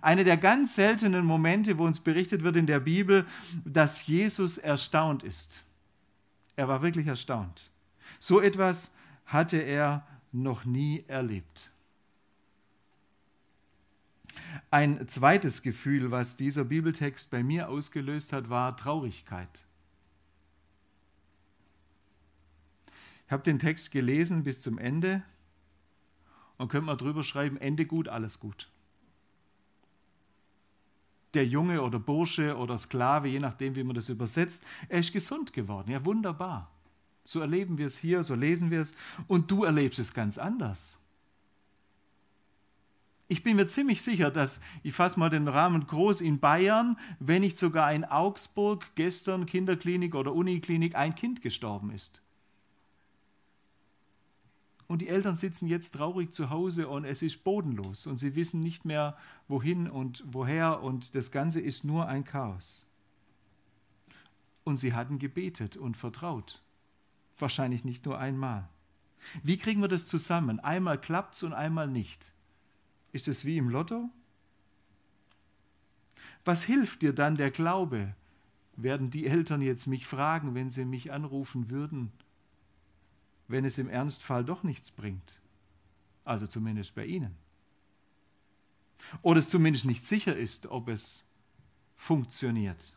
Einer 0.02 0.24
der 0.24 0.38
ganz 0.38 0.76
seltenen 0.76 1.26
Momente, 1.26 1.78
wo 1.78 1.86
uns 1.86 2.00
berichtet 2.00 2.44
wird 2.44 2.56
in 2.56 2.68
der 2.68 2.80
Bibel, 2.80 3.26
dass 3.66 4.06
Jesus 4.08 4.58
erstaunt 4.58 5.24
ist. 5.24 5.62
Er 6.56 6.68
war 6.68 6.82
wirklich 6.82 7.08
erstaunt. 7.08 7.70
So 8.20 8.40
etwas 8.40 8.94
hatte 9.26 9.58
er 9.58 10.06
noch 10.32 10.66
nie 10.66 11.04
erlebt. 11.08 11.72
Ein 14.72 15.08
zweites 15.08 15.62
Gefühl, 15.62 16.12
was 16.12 16.38
dieser 16.38 16.64
Bibeltext 16.64 17.30
bei 17.30 17.44
mir 17.44 17.70
ausgelöst 17.70 18.34
hat, 18.34 18.50
war 18.50 18.76
Traurigkeit. 18.76 19.50
Ich 23.26 23.32
habe 23.32 23.44
den 23.44 23.60
Text 23.60 23.92
gelesen 23.92 24.44
bis 24.44 24.62
zum 24.62 24.78
Ende 24.78 25.24
und 26.58 26.70
könnte 26.70 26.88
mal 26.88 26.96
drüber 26.96 27.24
schreiben, 27.24 27.58
Ende 27.58 27.86
gut, 27.86 28.08
alles 28.08 28.40
gut. 28.40 28.70
Der 31.34 31.46
Junge 31.46 31.82
oder 31.82 32.00
Bursche 32.00 32.58
oder 32.58 32.78
Sklave, 32.78 33.28
je 33.28 33.40
nachdem, 33.40 33.76
wie 33.76 33.84
man 33.84 33.96
das 33.96 34.10
übersetzt, 34.10 34.64
er 34.88 35.00
ist 35.00 35.14
gesund 35.14 35.54
geworden. 35.54 35.92
Ja, 35.92 36.06
wunderbar. 36.06 36.70
So 37.24 37.40
erleben 37.40 37.78
wir 37.78 37.88
es 37.88 37.98
hier, 37.98 38.24
so 38.24 38.36
lesen 38.36 38.70
wir 38.70 38.82
es. 38.82 38.96
Und 39.28 39.50
du 39.50 39.64
erlebst 39.64 40.00
es 40.00 40.14
ganz 40.14 40.38
anders. 40.38 41.00
Ich 43.28 43.42
bin 43.42 43.56
mir 43.56 43.68
ziemlich 43.68 44.02
sicher, 44.02 44.30
dass, 44.30 44.60
ich 44.84 44.94
fasse 44.94 45.18
mal 45.18 45.30
den 45.30 45.48
Rahmen 45.48 45.88
groß, 45.88 46.22
in 46.22 46.40
Bayern, 46.40 47.00
wenn 47.20 47.42
nicht 47.42 47.58
sogar 47.58 47.92
in 47.94 48.06
Augsburg 48.06 48.86
gestern 48.96 49.46
Kinderklinik 49.46 50.14
oder 50.14 50.34
Uniklinik 50.34 50.96
ein 50.96 51.16
Kind 51.16 51.42
gestorben 51.42 51.92
ist. 51.92 52.23
Und 54.94 55.00
die 55.00 55.10
Eltern 55.10 55.36
sitzen 55.36 55.68
jetzt 55.68 55.96
traurig 55.96 56.32
zu 56.34 56.52
Hause 56.52 56.88
und 56.88 57.04
es 57.04 57.24
ist 57.24 57.44
bodenlos 57.44 58.06
und 58.06 58.20
sie 58.20 58.36
wissen 58.36 58.60
nicht 58.60 58.86
mehr, 58.86 59.18
wohin 59.48 59.90
und 59.90 60.24
woher 60.28 60.84
und 60.84 61.16
das 61.16 61.32
Ganze 61.32 61.60
ist 61.60 61.84
nur 61.84 62.08
ein 62.08 62.26
Chaos. 62.26 62.86
Und 64.64 64.78
sie 64.78 64.94
hatten 64.94 65.18
gebetet 65.18 65.78
und 65.78 65.98
vertraut. 65.98 66.62
Wahrscheinlich 67.40 67.84
nicht 67.84 68.06
nur 68.06 68.20
einmal. 68.20 68.70
Wie 69.42 69.58
kriegen 69.58 69.82
wir 69.82 69.88
das 69.88 70.06
zusammen? 70.06 70.60
Einmal 70.60 71.02
klappt 71.02 71.34
es 71.34 71.42
und 71.42 71.54
einmal 71.54 71.88
nicht. 71.88 72.32
Ist 73.14 73.28
es 73.28 73.46
wie 73.46 73.58
im 73.58 73.70
Lotto? 73.70 74.12
Was 76.46 76.62
hilft 76.66 77.02
dir 77.02 77.14
dann 77.14 77.36
der 77.36 77.50
Glaube? 77.50 78.14
Werden 78.76 79.10
die 79.10 79.26
Eltern 79.26 79.64
jetzt 79.64 79.88
mich 79.88 80.06
fragen, 80.06 80.54
wenn 80.54 80.70
sie 80.70 80.86
mich 80.86 81.12
anrufen 81.12 81.72
würden, 81.72 82.12
wenn 83.48 83.66
es 83.66 83.78
im 83.78 83.90
Ernstfall 83.90 84.44
doch 84.44 84.64
nichts 84.64 84.92
bringt? 84.92 85.40
Also 86.24 86.48
zumindest 86.48 86.96
bei 86.96 87.06
ihnen. 87.06 87.36
Oder 89.22 89.40
es 89.40 89.50
zumindest 89.50 89.86
nicht 89.86 90.06
sicher 90.06 90.36
ist, 90.36 90.68
ob 90.68 90.88
es 90.88 91.26
funktioniert. 91.96 92.94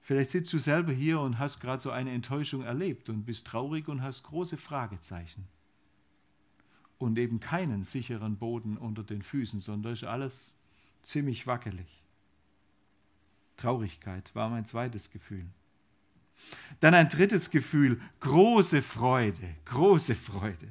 Vielleicht 0.00 0.30
sitzt 0.30 0.52
du 0.52 0.58
selber 0.58 0.92
hier 0.92 1.20
und 1.20 1.38
hast 1.38 1.60
gerade 1.60 1.82
so 1.82 1.90
eine 1.90 2.10
Enttäuschung 2.10 2.62
erlebt 2.62 3.08
und 3.08 3.24
bist 3.24 3.46
traurig 3.46 3.86
und 3.88 4.02
hast 4.02 4.24
große 4.24 4.56
Fragezeichen 4.56 5.46
und 6.98 7.18
eben 7.18 7.40
keinen 7.40 7.82
sicheren 7.82 8.36
Boden 8.36 8.76
unter 8.76 9.02
den 9.02 9.22
Füßen, 9.22 9.60
sondern 9.60 9.92
ist 9.92 10.04
alles 10.04 10.54
ziemlich 11.02 11.46
wackelig. 11.46 12.02
Traurigkeit 13.56 14.34
war 14.34 14.50
mein 14.50 14.66
zweites 14.66 15.10
Gefühl. 15.10 15.46
Dann 16.80 16.94
ein 16.94 17.08
drittes 17.08 17.50
Gefühl, 17.50 18.00
große 18.20 18.82
Freude, 18.82 19.56
große 19.66 20.14
Freude. 20.14 20.68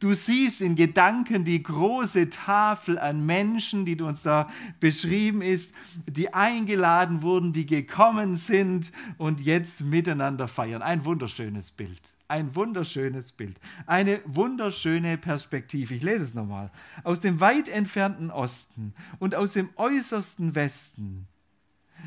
Du 0.00 0.12
siehst 0.12 0.60
in 0.60 0.74
Gedanken 0.76 1.44
die 1.44 1.62
große 1.62 2.30
Tafel 2.30 2.98
an 2.98 3.24
Menschen, 3.24 3.86
die 3.86 4.00
uns 4.00 4.22
da 4.22 4.50
beschrieben 4.80 5.42
ist, 5.42 5.72
die 6.06 6.34
eingeladen 6.34 7.22
wurden, 7.22 7.52
die 7.52 7.66
gekommen 7.66 8.36
sind 8.36 8.92
und 9.18 9.40
jetzt 9.40 9.82
miteinander 9.82 10.48
feiern. 10.48 10.82
Ein 10.82 11.04
wunderschönes 11.04 11.70
Bild. 11.70 12.02
Ein 12.28 12.54
wunderschönes 12.54 13.32
Bild. 13.32 13.58
Eine 13.86 14.20
wunderschöne 14.24 15.16
Perspektive. 15.16 15.94
Ich 15.94 16.02
lese 16.02 16.24
es 16.24 16.34
nochmal. 16.34 16.70
Aus 17.04 17.20
dem 17.20 17.40
weit 17.40 17.68
entfernten 17.68 18.30
Osten 18.30 18.94
und 19.18 19.34
aus 19.34 19.52
dem 19.52 19.70
äußersten 19.76 20.54
Westen 20.54 21.28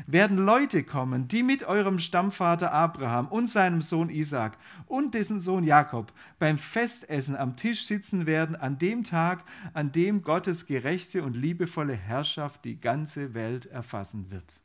werden 0.06 0.38
Leute 0.38 0.84
kommen, 0.84 1.28
die 1.28 1.42
mit 1.42 1.64
eurem 1.64 1.98
Stammvater 1.98 2.72
Abraham 2.72 3.28
und 3.28 3.48
seinem 3.48 3.82
Sohn 3.82 4.10
Isaac 4.10 4.56
und 4.86 5.14
dessen 5.14 5.40
Sohn 5.40 5.64
Jakob 5.64 6.12
beim 6.38 6.58
Festessen 6.58 7.36
am 7.36 7.56
Tisch 7.56 7.86
sitzen 7.86 8.26
werden, 8.26 8.56
an 8.56 8.78
dem 8.78 9.04
Tag, 9.04 9.44
an 9.74 9.92
dem 9.92 10.22
Gottes 10.22 10.66
gerechte 10.66 11.22
und 11.22 11.36
liebevolle 11.36 11.94
Herrschaft 11.94 12.64
die 12.64 12.80
ganze 12.80 13.34
Welt 13.34 13.66
erfassen 13.66 14.30
wird. 14.30 14.60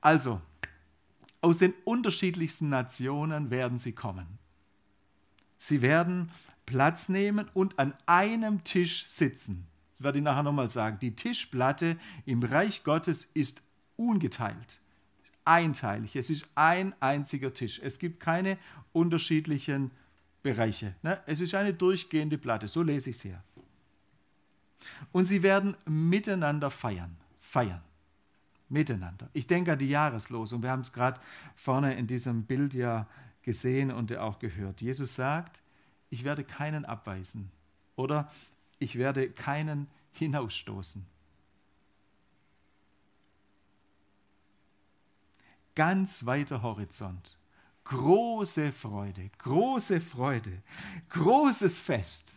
Also, 0.00 0.40
aus 1.40 1.58
den 1.58 1.74
unterschiedlichsten 1.84 2.68
Nationen 2.68 3.50
werden 3.50 3.78
sie 3.78 3.92
kommen. 3.92 4.38
Sie 5.58 5.82
werden 5.82 6.30
Platz 6.66 7.08
nehmen 7.08 7.50
und 7.54 7.78
an 7.78 7.94
einem 8.06 8.64
Tisch 8.64 9.06
sitzen. 9.08 9.66
Das 9.98 10.04
werde 10.04 10.18
ich 10.18 10.24
nachher 10.24 10.42
nochmal 10.42 10.70
sagen. 10.70 10.98
Die 11.00 11.14
Tischplatte 11.14 11.98
im 12.26 12.42
Reich 12.42 12.84
Gottes 12.84 13.28
ist 13.34 13.62
ungeteilt, 13.96 14.80
einteilig. 15.44 16.16
Es 16.16 16.30
ist 16.30 16.46
ein 16.54 16.94
einziger 17.00 17.52
Tisch. 17.52 17.80
Es 17.82 17.98
gibt 17.98 18.20
keine 18.20 18.58
unterschiedlichen 18.92 19.90
Bereiche. 20.42 20.94
Ne? 21.02 21.20
Es 21.26 21.40
ist 21.40 21.54
eine 21.54 21.74
durchgehende 21.74 22.38
Platte. 22.38 22.68
So 22.68 22.82
lese 22.82 23.10
ich 23.10 23.16
es 23.16 23.22
hier. 23.22 23.42
Und 25.12 25.24
sie 25.26 25.42
werden 25.42 25.76
miteinander 25.86 26.70
feiern. 26.70 27.16
Feiern 27.40 27.82
miteinander. 28.68 29.28
Ich 29.32 29.46
denke 29.46 29.72
an 29.72 29.78
die 29.78 29.88
Jahreslosung. 29.88 30.62
Wir 30.62 30.70
haben 30.70 30.80
es 30.80 30.92
gerade 30.92 31.20
vorne 31.54 31.94
in 31.94 32.06
diesem 32.06 32.44
Bild 32.44 32.74
ja 32.74 33.06
gesehen 33.42 33.90
und 33.90 34.14
auch 34.16 34.38
gehört. 34.38 34.80
Jesus 34.80 35.14
sagt, 35.14 35.62
ich 36.10 36.24
werde 36.24 36.44
keinen 36.44 36.84
abweisen 36.84 37.50
oder 37.96 38.30
ich 38.78 38.96
werde 38.96 39.30
keinen 39.30 39.88
hinausstoßen. 40.12 41.06
Ganz 45.74 46.24
weiter 46.24 46.62
Horizont. 46.62 47.36
Große 47.84 48.72
Freude, 48.72 49.30
große 49.38 50.00
Freude, 50.00 50.62
großes 51.10 51.80
Fest. 51.80 52.32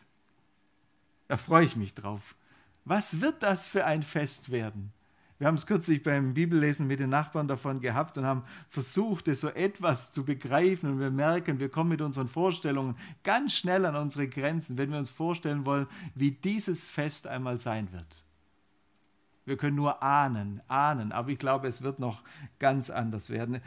Da 1.27 1.37
freue 1.37 1.65
ich 1.65 1.75
mich 1.75 1.93
drauf. 1.93 2.35
Was 2.83 3.21
wird 3.21 3.43
das 3.43 3.67
für 3.67 3.85
ein 3.85 4.03
Fest 4.03 4.51
werden? 4.51 4.91
Wir 5.39 5.45
haben 5.45 5.55
es 5.55 5.67
kürzlich 5.67 6.01
beim 6.01 6.33
Bibellesen 6.33 6.87
mit 6.87 6.99
den 6.99 7.09
Nachbarn 7.09 7.47
davon 7.47 7.79
gehabt 7.79 8.17
und 8.17 8.25
haben 8.25 8.43
versucht, 8.69 9.27
es 9.27 9.41
so 9.41 9.49
etwas 9.49 10.11
zu 10.11 10.25
begreifen. 10.25 10.89
Und 10.89 10.99
wir 10.99 11.11
merken, 11.11 11.59
wir 11.59 11.69
kommen 11.69 11.91
mit 11.91 12.01
unseren 12.01 12.27
Vorstellungen 12.27 12.97
ganz 13.23 13.53
schnell 13.53 13.85
an 13.85 13.95
unsere 13.95 14.27
Grenzen, 14.27 14.77
wenn 14.79 14.91
wir 14.91 14.97
uns 14.97 15.11
vorstellen 15.11 15.65
wollen, 15.65 15.85
wie 16.15 16.31
dieses 16.31 16.87
Fest 16.87 17.27
einmal 17.27 17.59
sein 17.59 17.91
wird. 17.91 18.23
Wir 19.47 19.55
können 19.55 19.77
nur 19.77 20.03
ahnen, 20.03 20.61
ahnen, 20.67 21.13
aber 21.13 21.29
ich 21.29 21.39
glaube, 21.39 21.69
es 21.69 21.81
wird 21.81 21.99
noch 21.99 22.21
ganz 22.59 22.89
anders 22.89 23.29
werden. 23.29 23.61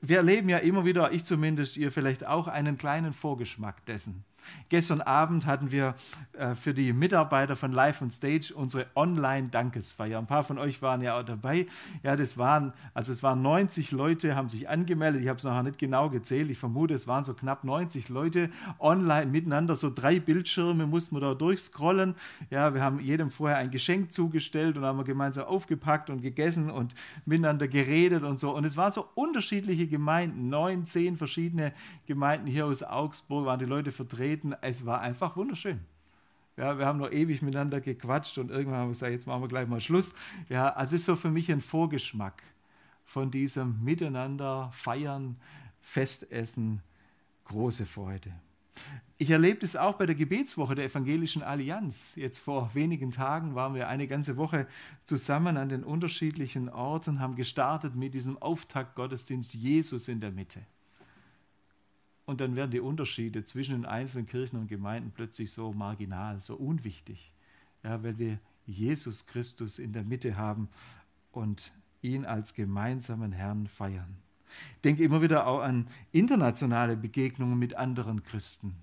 Wir 0.00 0.16
erleben 0.16 0.48
ja 0.48 0.58
immer 0.58 0.84
wieder, 0.84 1.12
ich 1.12 1.24
zumindest, 1.24 1.76
ihr 1.76 1.92
vielleicht 1.92 2.26
auch, 2.26 2.48
einen 2.48 2.76
kleinen 2.76 3.12
Vorgeschmack 3.12 3.86
dessen. 3.86 4.24
Gestern 4.68 5.00
Abend 5.00 5.46
hatten 5.46 5.70
wir 5.70 5.94
äh, 6.32 6.54
für 6.54 6.74
die 6.74 6.92
Mitarbeiter 6.92 7.56
von 7.56 7.72
Live 7.72 8.02
on 8.02 8.10
Stage 8.10 8.52
unsere 8.54 8.86
Online-Dankesfeier. 8.94 10.18
Ein 10.18 10.26
paar 10.26 10.44
von 10.44 10.58
euch 10.58 10.82
waren 10.82 11.02
ja 11.02 11.18
auch 11.18 11.22
dabei. 11.22 11.66
Ja, 12.02 12.16
das 12.16 12.38
waren, 12.38 12.72
also 12.94 13.12
es 13.12 13.22
waren 13.22 13.42
90 13.42 13.92
Leute, 13.92 14.34
haben 14.34 14.48
sich 14.48 14.68
angemeldet. 14.68 15.22
Ich 15.22 15.28
habe 15.28 15.38
es 15.38 15.44
nachher 15.44 15.62
nicht 15.62 15.78
genau 15.78 16.10
gezählt. 16.10 16.50
Ich 16.50 16.58
vermute, 16.58 16.94
es 16.94 17.06
waren 17.06 17.24
so 17.24 17.34
knapp 17.34 17.64
90 17.64 18.08
Leute 18.08 18.50
online 18.78 19.26
miteinander. 19.26 19.76
So 19.76 19.90
drei 19.94 20.20
Bildschirme 20.20 20.86
mussten 20.86 21.16
wir 21.16 21.20
da 21.20 21.34
durchscrollen. 21.34 22.14
Ja, 22.50 22.74
wir 22.74 22.82
haben 22.82 23.00
jedem 23.00 23.30
vorher 23.30 23.58
ein 23.58 23.70
Geschenk 23.70 24.12
zugestellt 24.12 24.76
und 24.76 24.84
haben 24.84 25.04
gemeinsam 25.04 25.44
aufgepackt 25.44 26.10
und 26.10 26.22
gegessen 26.22 26.70
und 26.70 26.94
miteinander 27.26 27.68
geredet 27.68 28.22
und 28.22 28.40
so. 28.40 28.54
Und 28.54 28.64
es 28.64 28.76
waren 28.76 28.92
so 28.92 29.06
unterschiedliche 29.14 29.86
Gemeinden, 29.86 30.48
neun, 30.48 30.86
zehn 30.86 31.16
verschiedene 31.16 31.72
Gemeinden 32.06 32.46
hier 32.46 32.66
aus 32.66 32.82
Augsburg 32.82 33.46
waren 33.46 33.58
die 33.58 33.64
Leute 33.64 33.92
vertreten 33.92 34.31
reden. 34.32 34.54
Es 34.60 34.86
war 34.86 35.00
einfach 35.00 35.36
wunderschön. 35.36 35.80
Ja, 36.56 36.78
wir 36.78 36.86
haben 36.86 36.98
noch 36.98 37.10
ewig 37.10 37.40
miteinander 37.40 37.80
gequatscht 37.80 38.36
und 38.36 38.50
irgendwann 38.50 38.80
haben 38.80 38.88
wir 38.88 38.92
gesagt, 38.92 39.12
jetzt 39.12 39.26
machen 39.26 39.42
wir 39.42 39.48
gleich 39.48 39.66
mal 39.66 39.80
Schluss. 39.80 40.14
Ja, 40.48 40.68
also 40.70 40.96
ist 40.96 41.06
so 41.06 41.16
für 41.16 41.30
mich 41.30 41.50
ein 41.50 41.62
Vorgeschmack 41.62 42.42
von 43.04 43.30
diesem 43.30 43.82
Miteinander 43.82 44.70
feiern, 44.72 45.36
Festessen, 45.80 46.82
große 47.46 47.86
Freude. 47.86 48.32
Ich 49.18 49.30
erlebe 49.30 49.64
es 49.64 49.76
auch 49.76 49.96
bei 49.96 50.06
der 50.06 50.14
Gebetswoche 50.14 50.74
der 50.74 50.86
Evangelischen 50.86 51.42
Allianz. 51.42 52.14
Jetzt 52.16 52.38
vor 52.38 52.70
wenigen 52.74 53.10
Tagen 53.10 53.54
waren 53.54 53.74
wir 53.74 53.88
eine 53.88 54.06
ganze 54.06 54.36
Woche 54.36 54.66
zusammen 55.04 55.56
an 55.56 55.68
den 55.68 55.84
unterschiedlichen 55.84 56.68
Orten, 56.68 57.20
haben 57.20 57.36
gestartet 57.36 57.94
mit 57.94 58.14
diesem 58.14 58.40
Auftaktgottesdienst 58.40 59.54
Jesus 59.54 60.08
in 60.08 60.20
der 60.20 60.32
Mitte. 60.32 60.60
Und 62.32 62.40
dann 62.40 62.56
werden 62.56 62.70
die 62.70 62.80
Unterschiede 62.80 63.44
zwischen 63.44 63.72
den 63.74 63.84
einzelnen 63.84 64.26
Kirchen 64.26 64.58
und 64.58 64.66
Gemeinden 64.66 65.12
plötzlich 65.14 65.50
so 65.50 65.74
marginal, 65.74 66.40
so 66.40 66.54
unwichtig, 66.54 67.30
ja, 67.82 68.02
weil 68.02 68.16
wir 68.16 68.38
Jesus 68.64 69.26
Christus 69.26 69.78
in 69.78 69.92
der 69.92 70.02
Mitte 70.02 70.38
haben 70.38 70.70
und 71.30 71.72
ihn 72.00 72.24
als 72.24 72.54
gemeinsamen 72.54 73.32
Herrn 73.32 73.66
feiern. 73.66 74.16
Denke 74.82 75.04
immer 75.04 75.20
wieder 75.20 75.46
auch 75.46 75.60
an 75.60 75.88
internationale 76.10 76.96
Begegnungen 76.96 77.58
mit 77.58 77.74
anderen 77.74 78.22
Christen 78.22 78.76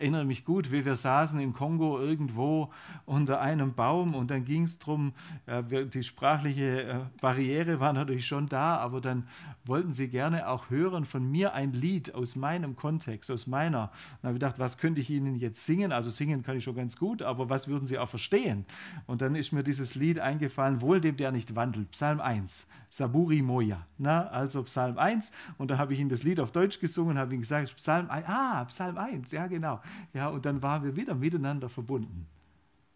erinnere 0.00 0.24
mich 0.24 0.44
gut, 0.46 0.72
wie 0.72 0.84
wir 0.84 0.96
saßen 0.96 1.38
in 1.40 1.52
Kongo 1.52 2.00
irgendwo 2.00 2.72
unter 3.04 3.40
einem 3.40 3.74
Baum 3.74 4.14
und 4.14 4.30
dann 4.30 4.46
ging 4.46 4.64
es 4.64 4.78
darum, 4.78 5.12
äh, 5.46 5.62
die 5.86 6.02
sprachliche 6.02 6.82
äh, 6.82 6.98
Barriere 7.20 7.80
war 7.80 7.92
natürlich 7.92 8.26
schon 8.26 8.48
da, 8.48 8.78
aber 8.78 9.02
dann 9.02 9.28
wollten 9.66 9.92
sie 9.92 10.08
gerne 10.08 10.48
auch 10.48 10.70
hören 10.70 11.04
von 11.04 11.30
mir 11.30 11.52
ein 11.52 11.72
Lied 11.72 12.14
aus 12.14 12.34
meinem 12.34 12.76
Kontext, 12.76 13.30
aus 13.30 13.46
meiner. 13.46 13.90
Und 14.22 14.28
habe 14.28 14.32
ich 14.32 14.40
gedacht, 14.40 14.58
was 14.58 14.78
könnte 14.78 15.02
ich 15.02 15.10
Ihnen 15.10 15.36
jetzt 15.36 15.64
singen? 15.66 15.92
Also 15.92 16.08
singen 16.08 16.42
kann 16.42 16.56
ich 16.56 16.64
schon 16.64 16.76
ganz 16.76 16.96
gut, 16.96 17.22
aber 17.22 17.50
was 17.50 17.68
würden 17.68 17.86
Sie 17.86 17.98
auch 17.98 18.08
verstehen? 18.08 18.64
Und 19.06 19.20
dann 19.20 19.34
ist 19.34 19.52
mir 19.52 19.62
dieses 19.62 19.94
Lied 19.94 20.18
eingefallen, 20.18 20.80
wohl 20.80 21.00
dem, 21.00 21.18
der 21.18 21.30
nicht 21.30 21.54
wandelt, 21.54 21.90
Psalm 21.90 22.20
1, 22.20 22.66
Saburi 22.88 23.42
Moja. 23.42 23.86
Na, 23.98 24.28
also 24.28 24.62
Psalm 24.62 24.96
1 24.96 25.30
und 25.58 25.70
da 25.70 25.76
habe 25.76 25.92
ich 25.92 26.00
Ihnen 26.00 26.08
das 26.08 26.22
Lied 26.22 26.40
auf 26.40 26.52
Deutsch 26.52 26.80
gesungen, 26.80 27.18
habe 27.18 27.34
ihm 27.34 27.40
gesagt, 27.40 27.76
Psalm 27.76 28.08
1, 28.08 28.26
ah, 28.26 28.64
Psalm 28.64 28.96
1, 28.96 29.30
ja 29.32 29.46
genau. 29.46 29.80
Ja, 30.12 30.28
und 30.28 30.44
dann 30.44 30.62
waren 30.62 30.84
wir 30.84 30.96
wieder 30.96 31.14
miteinander 31.14 31.68
verbunden. 31.68 32.26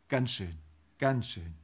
Ganz 0.09 0.33
schön, 0.33 0.55
ganz 0.99 1.29
schön. 1.29 1.55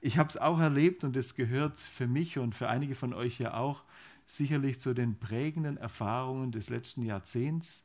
Ich 0.00 0.18
habe 0.18 0.28
es 0.28 0.36
auch 0.36 0.58
erlebt 0.58 1.04
und 1.04 1.16
es 1.16 1.34
gehört 1.34 1.78
für 1.78 2.06
mich 2.06 2.38
und 2.38 2.54
für 2.54 2.68
einige 2.68 2.94
von 2.94 3.12
euch 3.12 3.38
ja 3.38 3.54
auch 3.54 3.82
sicherlich 4.26 4.80
zu 4.80 4.94
den 4.94 5.18
prägenden 5.18 5.76
Erfahrungen 5.76 6.52
des 6.52 6.70
letzten 6.70 7.02
Jahrzehnts, 7.02 7.84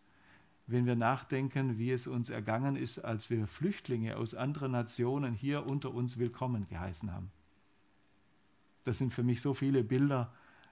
wenn 0.67 0.85
wir 0.85 0.95
nachdenken, 0.95 1.77
wie 1.77 1.91
es 1.91 2.07
uns 2.07 2.29
ergangen 2.29 2.75
ist, 2.75 2.99
als 2.99 3.29
wir 3.29 3.47
Flüchtlinge 3.47 4.17
aus 4.17 4.33
anderen 4.33 4.71
Nationen 4.71 5.33
hier 5.33 5.65
unter 5.65 5.93
uns 5.93 6.17
willkommen 6.17 6.67
geheißen 6.67 7.11
haben. 7.11 7.31
Das 8.83 8.97
sind 8.97 9.13
für 9.13 9.23
mich 9.23 9.41
so 9.41 9.53
viele 9.53 9.83
Bilder, 9.83 10.31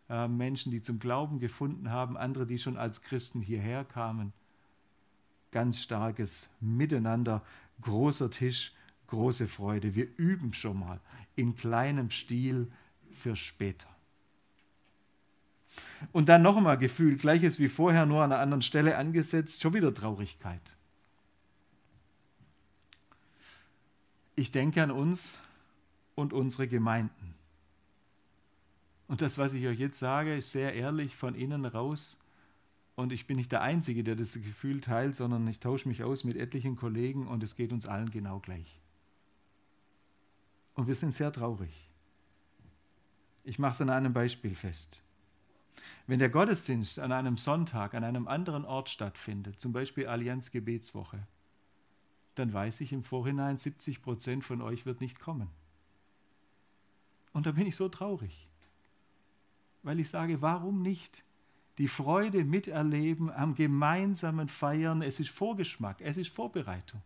äh, 0.09 0.27
Menschen, 0.27 0.71
die 0.71 0.81
zum 0.81 0.99
Glauben 0.99 1.39
gefunden 1.39 1.89
haben, 1.89 2.17
andere, 2.17 2.45
die 2.45 2.59
schon 2.59 2.77
als 2.77 3.01
Christen 3.01 3.41
hierher 3.41 3.83
kamen 3.83 4.33
ganz 5.53 5.79
starkes 5.79 6.49
Miteinander, 6.59 7.41
großer 7.79 8.29
Tisch, 8.29 8.73
große 9.07 9.47
Freude. 9.47 9.95
Wir 9.95 10.07
üben 10.17 10.53
schon 10.53 10.79
mal 10.79 10.99
in 11.35 11.55
kleinem 11.55 12.09
Stil 12.09 12.69
für 13.11 13.37
später. 13.37 13.87
Und 16.11 16.29
dann 16.29 16.41
noch 16.41 16.57
einmal 16.57 16.77
Gefühl, 16.77 17.15
gleiches 17.15 17.59
wie 17.59 17.69
vorher, 17.69 18.05
nur 18.05 18.23
an 18.23 18.31
einer 18.31 18.41
anderen 18.41 18.61
Stelle 18.61 18.97
angesetzt, 18.97 19.61
schon 19.61 19.73
wieder 19.73 19.93
Traurigkeit. 19.93 20.61
Ich 24.35 24.51
denke 24.51 24.83
an 24.83 24.91
uns 24.91 25.39
und 26.15 26.33
unsere 26.33 26.67
Gemeinden. 26.67 27.35
Und 29.07 29.21
das, 29.21 29.37
was 29.37 29.53
ich 29.53 29.65
euch 29.67 29.79
jetzt 29.79 29.99
sage, 29.99 30.35
ist 30.35 30.51
sehr 30.51 30.73
ehrlich 30.73 31.15
von 31.15 31.35
innen 31.35 31.65
raus. 31.65 32.17
Und 32.95 33.11
ich 33.11 33.25
bin 33.25 33.37
nicht 33.37 33.51
der 33.51 33.61
Einzige, 33.61 34.03
der 34.03 34.15
das 34.15 34.33
Gefühl 34.33 34.81
teilt, 34.81 35.15
sondern 35.15 35.47
ich 35.47 35.59
tausche 35.59 35.87
mich 35.87 36.03
aus 36.03 36.23
mit 36.23 36.37
etlichen 36.37 36.75
Kollegen 36.75 37.27
und 37.27 37.41
es 37.41 37.55
geht 37.55 37.73
uns 37.73 37.87
allen 37.87 38.11
genau 38.11 38.39
gleich. 38.39 38.79
Und 40.75 40.87
wir 40.87 40.95
sind 40.95 41.13
sehr 41.13 41.31
traurig. 41.31 41.89
Ich 43.43 43.59
mache 43.59 43.73
es 43.73 43.81
an 43.81 43.89
einem 43.89 44.13
Beispiel 44.13 44.55
fest. 44.55 45.01
Wenn 46.05 46.19
der 46.19 46.29
Gottesdienst 46.29 46.99
an 46.99 47.11
einem 47.11 47.37
Sonntag 47.37 47.93
an 47.93 48.03
einem 48.03 48.27
anderen 48.27 48.65
Ort 48.65 48.89
stattfindet, 48.89 49.59
zum 49.59 49.73
Beispiel 49.73 50.07
Allianz 50.07 50.51
Gebetswoche, 50.51 51.25
dann 52.35 52.53
weiß 52.53 52.81
ich 52.81 52.91
im 52.93 53.03
Vorhinein, 53.03 53.57
70 53.57 54.01
Prozent 54.01 54.43
von 54.43 54.61
euch 54.61 54.85
wird 54.85 55.01
nicht 55.01 55.19
kommen. 55.19 55.49
Und 57.31 57.45
da 57.45 57.51
bin 57.51 57.65
ich 57.65 57.75
so 57.75 57.89
traurig, 57.89 58.47
weil 59.81 59.99
ich 59.99 60.09
sage, 60.09 60.41
warum 60.41 60.81
nicht? 60.81 61.23
Die 61.77 61.87
Freude 61.87 62.43
miterleben 62.43 63.31
am 63.31 63.55
gemeinsamen 63.55 64.47
Feiern. 64.47 65.01
Es 65.01 65.19
ist 65.19 65.29
Vorgeschmack, 65.29 66.01
es 66.01 66.17
ist 66.17 66.29
Vorbereitung. 66.29 67.01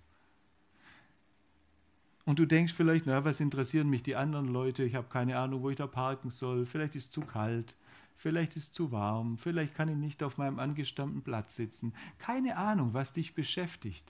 Und 2.26 2.40
du 2.40 2.46
denkst 2.46 2.74
vielleicht, 2.74 3.06
na, 3.06 3.24
was 3.24 3.40
interessieren 3.40 3.90
mich 3.90 4.04
die 4.04 4.18
anderen 4.18 4.48
Leute? 4.48 4.84
Ich 4.84 4.96
habe 4.96 5.08
keine 5.08 5.38
Ahnung, 5.38 5.62
wo 5.62 5.70
ich 5.70 5.78
da 5.78 5.88
parken 5.88 6.30
soll. 6.30 6.66
Vielleicht 6.66 6.96
ist 6.96 7.06
es 7.06 7.12
zu 7.12 7.22
kalt, 7.22 7.76
vielleicht 8.18 8.58
ist 8.58 8.64
es 8.64 8.72
zu 8.74 8.92
warm, 8.92 9.38
vielleicht 9.38 9.76
kann 9.76 9.88
ich 9.88 9.96
nicht 9.96 10.22
auf 10.22 10.38
meinem 10.38 10.60
angestammten 10.60 11.22
Platz 11.22 11.56
sitzen. 11.56 11.94
Keine 12.18 12.58
Ahnung, 12.58 12.94
was 12.94 13.14
dich 13.14 13.34
beschäftigt. 13.34 14.04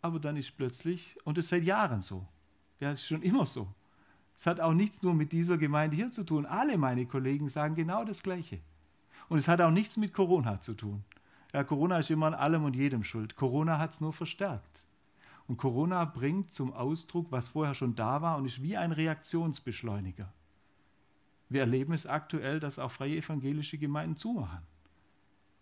Aber 0.00 0.20
dann 0.20 0.38
ist 0.38 0.56
plötzlich, 0.56 1.18
und 1.24 1.36
es 1.36 1.44
ist 1.44 1.50
seit 1.50 1.64
Jahren 1.64 2.00
so, 2.00 2.26
ja, 2.80 2.90
es 2.92 3.00
ist 3.00 3.08
schon 3.08 3.22
immer 3.22 3.44
so. 3.44 3.68
Es 4.36 4.46
hat 4.46 4.60
auch 4.60 4.72
nichts 4.72 5.02
nur 5.02 5.14
mit 5.14 5.32
dieser 5.32 5.58
Gemeinde 5.58 5.96
hier 5.96 6.10
zu 6.10 6.24
tun. 6.24 6.46
Alle 6.46 6.78
meine 6.78 7.06
Kollegen 7.06 7.48
sagen 7.50 7.74
genau 7.74 8.04
das 8.04 8.22
Gleiche. 8.22 8.60
Und 9.28 9.38
es 9.38 9.48
hat 9.48 9.60
auch 9.60 9.70
nichts 9.70 9.96
mit 9.96 10.12
Corona 10.12 10.60
zu 10.60 10.74
tun. 10.74 11.04
Ja, 11.52 11.64
Corona 11.64 11.98
ist 11.98 12.10
immer 12.10 12.26
an 12.26 12.34
allem 12.34 12.64
und 12.64 12.74
jedem 12.74 13.04
schuld. 13.04 13.36
Corona 13.36 13.78
hat 13.78 13.94
es 13.94 14.00
nur 14.00 14.12
verstärkt. 14.12 14.82
Und 15.46 15.56
Corona 15.56 16.04
bringt 16.04 16.52
zum 16.52 16.72
Ausdruck, 16.72 17.30
was 17.30 17.50
vorher 17.50 17.74
schon 17.74 17.94
da 17.94 18.22
war 18.22 18.38
und 18.38 18.46
ist 18.46 18.62
wie 18.62 18.76
ein 18.76 18.92
Reaktionsbeschleuniger. 18.92 20.32
Wir 21.48 21.60
erleben 21.60 21.92
es 21.92 22.06
aktuell, 22.06 22.60
dass 22.60 22.78
auch 22.78 22.90
freie 22.90 23.18
evangelische 23.18 23.78
Gemeinden 23.78 24.16
zumachen, 24.16 24.62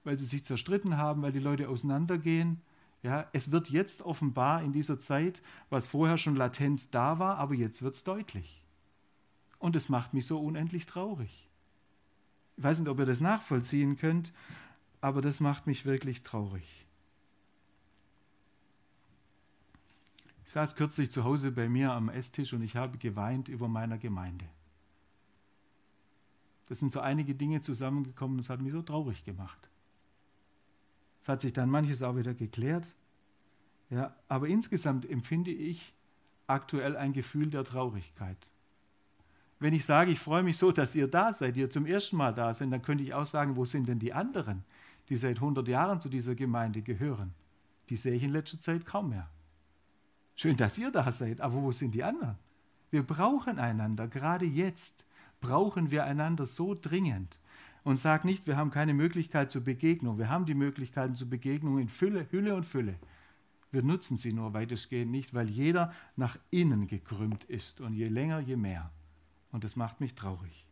weil 0.04 0.18
sie 0.18 0.24
sich 0.24 0.44
zerstritten 0.44 0.96
haben, 0.96 1.22
weil 1.22 1.32
die 1.32 1.40
Leute 1.40 1.68
auseinandergehen. 1.68 2.62
Ja, 3.02 3.28
es 3.32 3.50
wird 3.50 3.68
jetzt 3.68 4.02
offenbar 4.02 4.62
in 4.62 4.72
dieser 4.72 5.00
Zeit, 5.00 5.42
was 5.70 5.88
vorher 5.88 6.18
schon 6.18 6.36
latent 6.36 6.94
da 6.94 7.18
war, 7.18 7.38
aber 7.38 7.54
jetzt 7.54 7.82
wird 7.82 7.96
es 7.96 8.04
deutlich. 8.04 8.62
Und 9.58 9.74
es 9.74 9.88
macht 9.88 10.14
mich 10.14 10.26
so 10.26 10.40
unendlich 10.40 10.86
traurig. 10.86 11.50
Ich 12.56 12.64
weiß 12.64 12.78
nicht, 12.78 12.88
ob 12.88 12.98
ihr 12.98 13.06
das 13.06 13.20
nachvollziehen 13.20 13.96
könnt, 13.96 14.32
aber 15.00 15.20
das 15.20 15.40
macht 15.40 15.66
mich 15.66 15.84
wirklich 15.84 16.22
traurig. 16.22 16.86
Ich 20.44 20.52
saß 20.52 20.76
kürzlich 20.76 21.10
zu 21.10 21.24
Hause 21.24 21.50
bei 21.50 21.68
mir 21.68 21.92
am 21.92 22.08
Esstisch 22.08 22.52
und 22.52 22.62
ich 22.62 22.76
habe 22.76 22.98
geweint 22.98 23.48
über 23.48 23.68
meiner 23.68 23.98
Gemeinde. 23.98 24.44
Das 26.68 26.78
sind 26.78 26.92
so 26.92 27.00
einige 27.00 27.34
Dinge 27.34 27.60
zusammengekommen 27.60 28.38
es 28.38 28.48
hat 28.48 28.60
mich 28.60 28.72
so 28.72 28.82
traurig 28.82 29.24
gemacht. 29.24 29.68
Es 31.20 31.28
hat 31.28 31.40
sich 31.40 31.52
dann 31.52 31.70
manches 31.70 32.02
auch 32.02 32.16
wieder 32.16 32.34
geklärt. 32.34 32.86
Ja, 33.90 34.14
aber 34.28 34.48
insgesamt 34.48 35.08
empfinde 35.08 35.50
ich 35.50 35.92
aktuell 36.46 36.96
ein 36.96 37.12
Gefühl 37.12 37.50
der 37.50 37.64
Traurigkeit. 37.64 38.38
Wenn 39.62 39.74
ich 39.74 39.84
sage, 39.84 40.10
ich 40.10 40.18
freue 40.18 40.42
mich 40.42 40.56
so, 40.56 40.72
dass 40.72 40.92
ihr 40.96 41.06
da 41.06 41.32
seid, 41.32 41.56
ihr 41.56 41.70
zum 41.70 41.86
ersten 41.86 42.16
Mal 42.16 42.34
da 42.34 42.52
seid, 42.52 42.72
dann 42.72 42.82
könnte 42.82 43.04
ich 43.04 43.14
auch 43.14 43.26
sagen, 43.26 43.54
wo 43.54 43.64
sind 43.64 43.86
denn 43.86 44.00
die 44.00 44.12
anderen, 44.12 44.64
die 45.08 45.14
seit 45.14 45.36
100 45.36 45.68
Jahren 45.68 46.00
zu 46.00 46.08
dieser 46.08 46.34
Gemeinde 46.34 46.82
gehören? 46.82 47.32
Die 47.88 47.94
sehe 47.94 48.14
ich 48.14 48.24
in 48.24 48.32
letzter 48.32 48.58
Zeit 48.58 48.84
kaum 48.84 49.10
mehr. 49.10 49.28
Schön, 50.34 50.56
dass 50.56 50.78
ihr 50.78 50.90
da 50.90 51.12
seid, 51.12 51.40
aber 51.40 51.62
wo 51.62 51.70
sind 51.70 51.94
die 51.94 52.02
anderen? 52.02 52.34
Wir 52.90 53.04
brauchen 53.04 53.60
einander, 53.60 54.08
gerade 54.08 54.46
jetzt 54.46 55.04
brauchen 55.40 55.92
wir 55.92 56.06
einander 56.06 56.46
so 56.46 56.74
dringend. 56.74 57.38
Und 57.84 58.00
sag 58.00 58.24
nicht, 58.24 58.48
wir 58.48 58.56
haben 58.56 58.72
keine 58.72 58.94
Möglichkeit 58.94 59.52
zur 59.52 59.62
Begegnung. 59.62 60.18
Wir 60.18 60.28
haben 60.28 60.44
die 60.44 60.54
Möglichkeiten 60.54 61.14
zur 61.14 61.30
Begegnung 61.30 61.78
in 61.78 61.88
Fülle, 61.88 62.26
Hülle 62.32 62.56
und 62.56 62.66
Fülle. 62.66 62.96
Wir 63.70 63.84
nutzen 63.84 64.16
sie 64.16 64.32
nur 64.32 64.54
weitestgehend 64.54 65.12
nicht, 65.12 65.34
weil 65.34 65.48
jeder 65.48 65.92
nach 66.16 66.36
innen 66.50 66.88
gekrümmt 66.88 67.44
ist 67.44 67.80
und 67.80 67.94
je 67.94 68.06
länger, 68.06 68.40
je 68.40 68.56
mehr. 68.56 68.90
Und 69.52 69.64
das 69.64 69.76
macht 69.76 70.00
mich 70.00 70.14
traurig. 70.14 70.66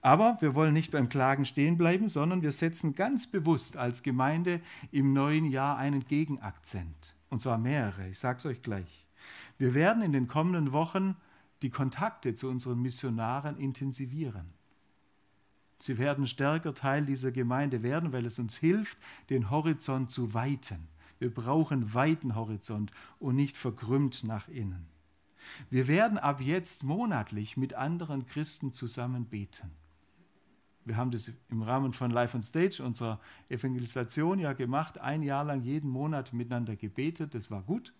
Aber 0.00 0.36
wir 0.40 0.54
wollen 0.54 0.74
nicht 0.74 0.90
beim 0.90 1.08
Klagen 1.08 1.44
stehen 1.46 1.78
bleiben, 1.78 2.08
sondern 2.08 2.42
wir 2.42 2.52
setzen 2.52 2.94
ganz 2.94 3.26
bewusst 3.26 3.76
als 3.76 4.02
Gemeinde 4.02 4.60
im 4.90 5.12
neuen 5.12 5.46
Jahr 5.46 5.78
einen 5.78 6.04
Gegenakzent. 6.04 7.14
Und 7.30 7.40
zwar 7.40 7.58
mehrere. 7.58 8.08
Ich 8.08 8.18
sage 8.18 8.38
es 8.38 8.46
euch 8.46 8.62
gleich. 8.62 9.06
Wir 9.58 9.74
werden 9.74 10.02
in 10.02 10.12
den 10.12 10.28
kommenden 10.28 10.72
Wochen 10.72 11.16
die 11.62 11.70
Kontakte 11.70 12.34
zu 12.34 12.48
unseren 12.48 12.82
Missionaren 12.82 13.56
intensivieren. 13.56 14.52
Sie 15.78 15.98
werden 15.98 16.26
stärker 16.26 16.74
Teil 16.74 17.06
dieser 17.06 17.32
Gemeinde 17.32 17.82
werden, 17.82 18.12
weil 18.12 18.26
es 18.26 18.38
uns 18.38 18.56
hilft, 18.56 18.98
den 19.30 19.50
Horizont 19.50 20.10
zu 20.10 20.34
weiten. 20.34 20.88
Wir 21.18 21.32
brauchen 21.32 21.94
weiten 21.94 22.34
Horizont 22.34 22.90
und 23.18 23.36
nicht 23.36 23.56
verkrümmt 23.56 24.24
nach 24.24 24.48
innen. 24.48 24.91
Wir 25.70 25.88
werden 25.88 26.18
ab 26.18 26.40
jetzt 26.40 26.84
monatlich 26.84 27.56
mit 27.56 27.74
anderen 27.74 28.26
Christen 28.26 28.72
zusammen 28.72 29.26
beten. 29.26 29.70
Wir 30.84 30.96
haben 30.96 31.12
das 31.12 31.30
im 31.48 31.62
Rahmen 31.62 31.92
von 31.92 32.10
Life 32.10 32.36
on 32.36 32.42
Stage, 32.42 32.82
unserer 32.82 33.20
Evangelisation, 33.48 34.38
ja 34.38 34.52
gemacht, 34.52 34.98
ein 34.98 35.22
Jahr 35.22 35.44
lang 35.44 35.62
jeden 35.62 35.88
Monat 35.88 36.32
miteinander 36.32 36.74
gebetet, 36.74 37.34
das 37.34 37.50
war 37.50 37.62
gut. 37.62 37.92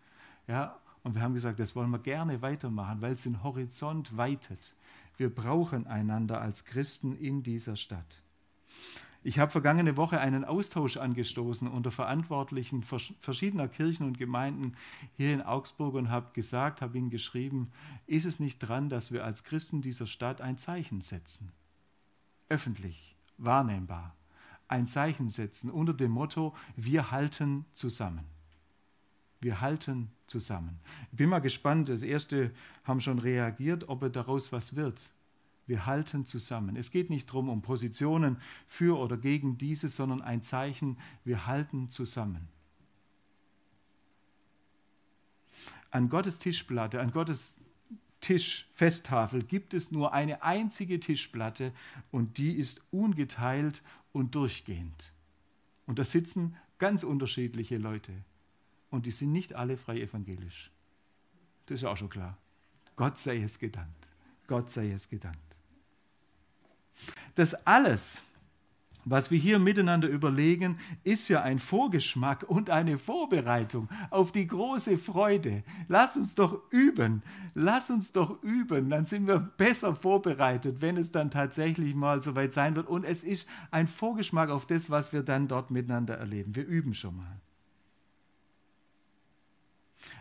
Ja, 0.49 0.81
und 1.05 1.15
wir 1.15 1.23
haben 1.23 1.35
gesagt, 1.35 1.61
das 1.61 1.77
wollen 1.77 1.91
wir 1.91 2.01
gerne 2.01 2.43
weitermachen, 2.43 3.01
weil 3.01 3.13
es 3.13 3.23
den 3.23 3.43
Horizont 3.43 4.17
weitet. 4.17 4.75
Wir 5.17 5.33
brauchen 5.33 5.87
einander 5.87 6.41
als 6.41 6.65
Christen 6.65 7.15
in 7.15 7.43
dieser 7.43 7.77
Stadt. 7.77 8.23
Ich 9.25 9.39
habe 9.39 9.53
vergangene 9.53 9.97
Woche 9.97 10.19
einen 10.21 10.45
Austausch 10.45 10.97
angestoßen 10.97 11.69
unter 11.69 11.93
Verantwortlichen 11.93 12.83
verschiedener 12.83 13.69
Kirchen 13.69 14.07
und 14.07 14.19
Gemeinden 14.19 14.75
hier 15.17 15.33
in 15.33 15.43
Augsburg 15.43 15.95
und 15.95 16.11
habe 16.11 16.33
gesagt, 16.33 16.83
habe 16.83 16.99
ihnen 16.99 17.11
geschrieben, 17.11 17.71
ist 18.07 18.25
es 18.25 18.41
nicht 18.41 18.59
dran, 18.59 18.89
dass 18.89 19.13
wir 19.13 19.25
als 19.25 19.45
Christen 19.45 19.81
dieser 19.81 20.09
Stadt 20.09 20.41
ein 20.41 20.59
Zeichen 20.59 21.03
setzen? 21.03 21.53
Öffentlich, 22.49 23.15
wahrnehmbar. 23.39 24.17
Ein 24.67 24.89
Zeichen 24.89 25.31
setzen 25.31 25.71
unter 25.71 25.95
dem 25.95 26.11
Motto, 26.11 26.55
wir 26.75 27.13
halten 27.13 27.65
zusammen. 27.75 28.25
Wir 29.41 29.61
halten 29.61 30.11
zusammen. 30.27 30.81
Ich 31.13 31.19
bin 31.19 31.29
mal 31.29 31.41
gespannt, 31.41 31.89
das 31.89 32.03
erste 32.03 32.53
haben 32.85 33.01
schon 33.01 33.19
reagiert, 33.19 33.89
ob 33.89 34.13
daraus 34.13 34.51
was 34.51 34.75
wird. 34.75 34.99
Wir 35.73 35.87
halten 35.87 36.27
zusammen. 36.27 36.77
Es 36.77 36.91
geht 36.91 37.09
nicht 37.09 37.31
darum, 37.31 37.49
um 37.49 37.63
Positionen 37.63 38.37
für 38.67 38.99
oder 38.99 39.17
gegen 39.17 39.57
dieses, 39.57 39.97
sondern 39.97 40.21
ein 40.21 40.43
Zeichen, 40.43 40.99
wir 41.25 41.47
halten 41.47 41.89
zusammen. 41.89 42.47
An 45.91 46.11
Gottes 46.11 46.39
Tischplatte, 46.39 47.01
an 47.01 47.11
Gottes 47.11 47.57
Tischfesttafel 48.21 49.45
gibt 49.45 49.73
es 49.73 49.91
nur 49.91 50.13
eine 50.13 50.43
einzige 50.43 51.01
Tischplatte 51.01 51.73
und 52.11 52.37
die 52.37 52.53
ist 52.53 52.85
ungeteilt 52.91 53.83
und 54.13 54.35
durchgehend. 54.35 55.15
Und 55.87 55.99
da 55.99 56.05
sitzen 56.05 56.55
ganz 56.77 57.03
unterschiedliche 57.03 57.79
Leute 57.79 58.13
und 58.91 59.07
die 59.07 59.11
sind 59.11 59.33
nicht 59.33 59.55
alle 59.55 59.79
frei 59.79 60.03
evangelisch. 60.03 60.71
Das 61.65 61.81
ist 61.81 61.87
auch 61.87 61.97
schon 61.97 62.11
klar. 62.11 62.37
Gott 62.95 63.17
sei 63.17 63.39
es 63.39 63.59
gedankt. 63.59 64.07
Gott 64.47 64.71
sei 64.71 64.91
es 64.91 65.09
gedankt. 65.09 65.52
Das 67.35 67.55
alles, 67.67 68.23
was 69.05 69.31
wir 69.31 69.39
hier 69.39 69.59
miteinander 69.59 70.09
überlegen, 70.09 70.79
ist 71.03 71.29
ja 71.29 71.43
ein 71.43 71.59
Vorgeschmack 71.59 72.45
und 72.49 72.71
eine 72.71 72.99
Vorbereitung 72.99 73.89
auf 74.11 74.31
die 74.31 74.47
große 74.47 74.97
Freude. 74.97 75.65
Lass 75.89 76.17
uns 76.17 76.35
doch 76.35 76.61
üben, 76.71 77.23
lass 77.55 77.91
uns 77.91 78.13
doch 78.13 78.43
üben, 78.43 78.91
dann 78.91 79.07
sind 79.07 79.27
wir 79.27 79.41
besser 79.41 79.97
vorbereitet, 79.97 80.81
wenn 80.81 80.97
es 80.97 81.11
dann 81.11 81.31
tatsächlich 81.31 81.95
mal 81.95 82.23
soweit 82.23 82.53
sein 82.53 82.77
wird. 82.77 82.87
Und 82.87 83.05
es 83.05 83.25
ist 83.25 83.49
ein 83.71 83.89
Vorgeschmack 83.89 84.51
auf 84.51 84.67
das, 84.67 84.89
was 84.89 85.13
wir 85.13 85.23
dann 85.23 85.49
dort 85.49 85.71
miteinander 85.71 86.17
erleben. 86.17 86.55
Wir 86.55 86.67
üben 86.67 86.95
schon 86.95 87.17
mal. 87.17 87.41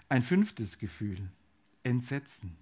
Ein 0.10 0.24
fünftes 0.24 0.80
Gefühl, 0.80 1.30
Entsetzen 1.84 2.58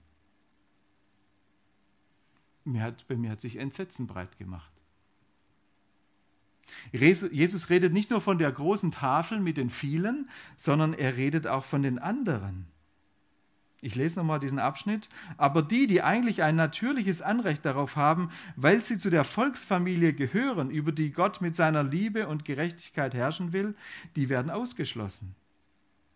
mir 2.69 2.83
hat, 2.83 3.07
bei 3.07 3.15
mir 3.15 3.31
hat 3.31 3.41
sich 3.41 3.57
Entsetzen 3.57 4.07
breit 4.07 4.37
gemacht. 4.37 4.71
Jesus 6.91 7.69
redet 7.69 7.93
nicht 7.93 8.11
nur 8.11 8.21
von 8.21 8.37
der 8.37 8.51
großen 8.51 8.91
Tafel 8.91 9.39
mit 9.39 9.57
den 9.57 9.69
vielen, 9.69 10.29
sondern 10.55 10.93
er 10.93 11.17
redet 11.17 11.47
auch 11.47 11.63
von 11.63 11.81
den 11.81 11.99
anderen. 11.99 12.67
Ich 13.81 13.95
lese 13.95 14.19
nochmal 14.19 14.39
diesen 14.39 14.59
Abschnitt. 14.59 15.07
Aber 15.37 15.61
die, 15.61 15.87
die 15.87 16.01
eigentlich 16.01 16.43
ein 16.43 16.55
natürliches 16.55 17.21
Anrecht 17.21 17.65
darauf 17.65 17.95
haben, 17.95 18.29
weil 18.55 18.83
sie 18.83 18.97
zu 18.97 19.09
der 19.09 19.23
Volksfamilie 19.23 20.13
gehören, 20.13 20.69
über 20.69 20.91
die 20.91 21.11
Gott 21.11 21.41
mit 21.41 21.55
seiner 21.55 21.83
Liebe 21.83 22.27
und 22.27 22.45
Gerechtigkeit 22.45 23.13
herrschen 23.13 23.53
will, 23.53 23.75
die 24.15 24.29
werden 24.29 24.51
ausgeschlossen. 24.51 25.35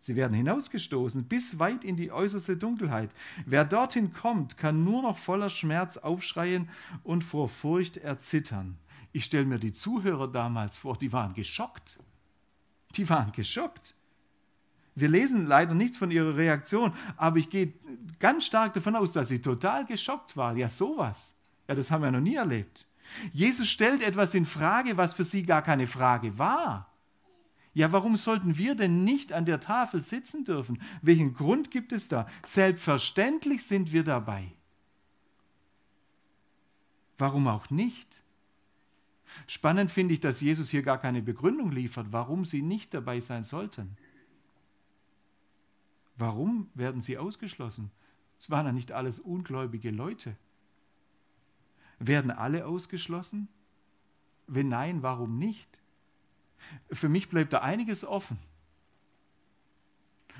Sie 0.03 0.17
werden 0.17 0.33
hinausgestoßen 0.33 1.23
bis 1.29 1.59
weit 1.59 1.85
in 1.85 1.95
die 1.95 2.11
äußerste 2.11 2.57
Dunkelheit. 2.57 3.09
Wer 3.45 3.63
dorthin 3.63 4.11
kommt, 4.11 4.57
kann 4.57 4.83
nur 4.83 5.01
noch 5.01 5.17
voller 5.17 5.49
Schmerz 5.49 5.95
aufschreien 5.95 6.67
und 7.03 7.23
vor 7.23 7.47
Furcht 7.47 7.95
erzittern. 7.95 8.77
Ich 9.13 9.23
stelle 9.23 9.45
mir 9.45 9.59
die 9.59 9.71
Zuhörer 9.71 10.27
damals 10.27 10.75
vor, 10.75 10.97
die 10.97 11.13
waren 11.13 11.33
geschockt. 11.33 11.99
Die 12.97 13.07
waren 13.09 13.31
geschockt. 13.31 13.95
Wir 14.93 15.07
lesen 15.07 15.47
leider 15.47 15.73
nichts 15.73 15.95
von 15.95 16.11
ihrer 16.11 16.35
Reaktion, 16.35 16.91
aber 17.15 17.37
ich 17.37 17.49
gehe 17.49 17.71
ganz 18.19 18.43
stark 18.43 18.73
davon 18.73 18.97
aus, 18.97 19.13
dass 19.13 19.29
sie 19.29 19.41
total 19.41 19.85
geschockt 19.85 20.35
waren. 20.35 20.57
Ja, 20.57 20.67
sowas. 20.67 21.33
Ja, 21.69 21.75
das 21.75 21.89
haben 21.89 22.03
wir 22.03 22.11
noch 22.11 22.19
nie 22.19 22.35
erlebt. 22.35 22.87
Jesus 23.31 23.69
stellt 23.69 24.01
etwas 24.01 24.33
in 24.33 24.45
Frage, 24.45 24.97
was 24.97 25.13
für 25.13 25.23
sie 25.23 25.43
gar 25.43 25.61
keine 25.61 25.87
Frage 25.87 26.37
war. 26.37 26.92
Ja, 27.73 27.91
warum 27.91 28.17
sollten 28.17 28.57
wir 28.57 28.75
denn 28.75 29.03
nicht 29.03 29.33
an 29.33 29.45
der 29.45 29.59
Tafel 29.59 30.03
sitzen 30.03 30.45
dürfen? 30.45 30.81
Welchen 31.01 31.33
Grund 31.33 31.71
gibt 31.71 31.91
es 31.91 32.07
da? 32.07 32.27
Selbstverständlich 32.45 33.65
sind 33.65 33.91
wir 33.91 34.03
dabei. 34.03 34.51
Warum 37.17 37.47
auch 37.47 37.69
nicht? 37.69 38.07
Spannend 39.47 39.91
finde 39.91 40.13
ich, 40.13 40.19
dass 40.19 40.41
Jesus 40.41 40.69
hier 40.69 40.83
gar 40.83 40.99
keine 40.99 41.23
Begründung 41.23 41.71
liefert, 41.71 42.07
warum 42.11 42.45
sie 42.45 42.61
nicht 42.61 42.93
dabei 42.93 43.19
sein 43.19 43.43
sollten. 43.43 43.97
Warum 46.15 46.69
werden 46.75 47.01
sie 47.01 47.17
ausgeschlossen? 47.17 47.89
Es 48.39 48.51
waren 48.51 48.67
ja 48.67 48.71
nicht 48.71 48.91
alles 48.91 49.19
ungläubige 49.19 49.89
Leute. 49.89 50.35
Werden 51.97 52.29
alle 52.29 52.67
ausgeschlossen? 52.67 53.47
Wenn 54.45 54.69
nein, 54.69 55.01
warum 55.01 55.39
nicht? 55.39 55.79
Für 56.91 57.09
mich 57.09 57.29
bleibt 57.29 57.53
da 57.53 57.59
einiges 57.59 58.03
offen. 58.03 58.37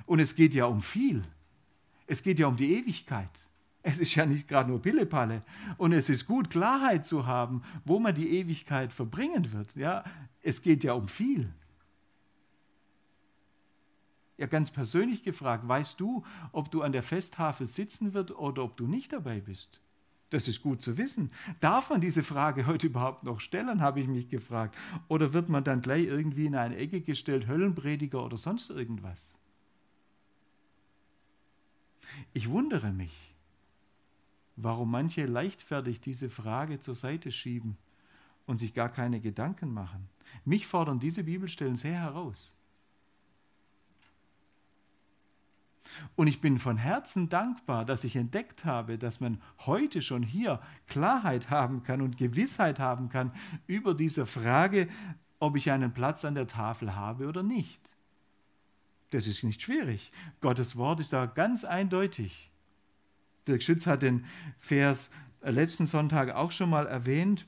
Und 0.06 0.20
es 0.20 0.36
geht 0.36 0.54
ja 0.54 0.66
um 0.66 0.82
viel. 0.82 1.24
Es 2.08 2.24
geht 2.24 2.40
ja 2.40 2.48
um 2.48 2.58
die 2.58 2.74
Ewigkeit. 2.74 3.30
Es 3.82 4.00
ist 4.00 4.16
ja 4.16 4.26
nicht 4.26 4.48
gerade 4.48 4.70
nur 4.70 4.82
Pillepalle. 4.82 5.44
Und 5.78 5.92
es 5.92 6.10
ist 6.10 6.26
gut, 6.26 6.50
Klarheit 6.50 7.06
zu 7.06 7.26
haben, 7.26 7.64
wo 7.86 8.00
man 8.00 8.16
die 8.16 8.40
Ewigkeit 8.40 8.94
verbringen 8.94 9.52
wird. 9.52 9.76
Ja, 9.76 10.04
es 10.42 10.62
geht 10.62 10.84
ja 10.84 10.94
um 10.94 11.08
viel. 11.08 11.54
Ja, 14.38 14.48
ganz 14.48 14.72
persönlich 14.72 15.24
gefragt, 15.24 15.68
weißt 15.68 16.00
du, 16.00 16.24
ob 16.52 16.72
du 16.72 16.82
an 16.82 16.92
der 16.92 17.04
Festtafel 17.04 17.68
sitzen 17.68 18.14
wirst 18.14 18.32
oder 18.32 18.64
ob 18.64 18.78
du 18.78 18.88
nicht 18.88 19.14
dabei 19.14 19.40
bist? 19.40 19.83
Das 20.34 20.48
ist 20.48 20.64
gut 20.64 20.82
zu 20.82 20.98
wissen. 20.98 21.30
Darf 21.60 21.92
man 21.92 22.02
diese 22.02 22.24
Frage 22.24 22.66
heute 22.66 22.88
überhaupt 22.88 23.24
noch 23.24 23.40
stellen, 23.40 23.82
habe 23.82 24.00
ich 24.00 24.08
mich 24.08 24.30
gefragt. 24.30 24.76
Oder 25.08 25.32
wird 25.32 25.48
man 25.48 25.64
dann 25.64 25.82
gleich 25.82 26.06
irgendwie 26.06 26.48
in 26.48 26.56
eine 26.56 26.76
Ecke 26.76 27.02
gestellt, 27.02 27.46
Höllenprediger 27.46 28.26
oder 28.26 28.38
sonst 28.38 28.72
irgendwas? 28.72 29.36
Ich 32.34 32.50
wundere 32.50 32.92
mich, 32.92 33.36
warum 34.56 34.90
manche 34.90 35.28
leichtfertig 35.28 36.02
diese 36.02 36.32
Frage 36.32 36.80
zur 36.80 36.96
Seite 36.96 37.32
schieben 37.32 37.78
und 38.48 38.58
sich 38.58 38.74
gar 38.74 38.90
keine 38.90 39.20
Gedanken 39.20 39.72
machen. 39.72 40.10
Mich 40.46 40.66
fordern 40.66 41.00
diese 41.00 41.24
Bibelstellen 41.24 41.76
sehr 41.76 42.00
heraus. 42.00 42.52
Und 46.16 46.28
ich 46.28 46.42
bin 46.42 46.60
von 46.60 46.78
Herzen 46.78 47.30
dankbar, 47.30 47.86
dass 47.86 48.04
ich 48.04 48.16
entdeckt 48.16 48.66
habe, 48.66 48.98
dass 48.98 49.20
man 49.20 49.42
heute 49.66 50.02
schon 50.02 50.24
hier 50.24 50.60
Klarheit 50.88 51.50
haben 51.50 51.84
kann 51.84 52.02
und 52.02 52.18
Gewissheit 52.18 52.80
haben 52.80 53.10
kann 53.10 53.32
über 53.68 53.94
diese 53.94 54.26
Frage, 54.26 54.88
ob 55.40 55.56
ich 55.58 55.72
einen 55.72 55.94
Platz 55.94 56.26
an 56.26 56.36
der 56.36 56.48
Tafel 56.48 56.96
habe 56.96 57.28
oder 57.28 57.44
nicht. 57.44 57.98
Das 59.10 59.28
ist 59.28 59.44
nicht 59.44 59.62
schwierig. 59.62 60.12
Gottes 60.42 60.76
Wort 60.76 61.00
ist 61.00 61.14
da 61.14 61.26
ganz 61.26 61.64
eindeutig. 61.64 62.50
Dirk 63.48 63.62
Schütz 63.62 63.86
hat 63.86 64.02
den 64.02 64.26
Vers 64.60 65.12
letzten 65.42 65.86
Sonntag 65.86 66.34
auch 66.34 66.52
schon 66.52 66.70
mal 66.70 66.88
erwähnt. 66.88 67.46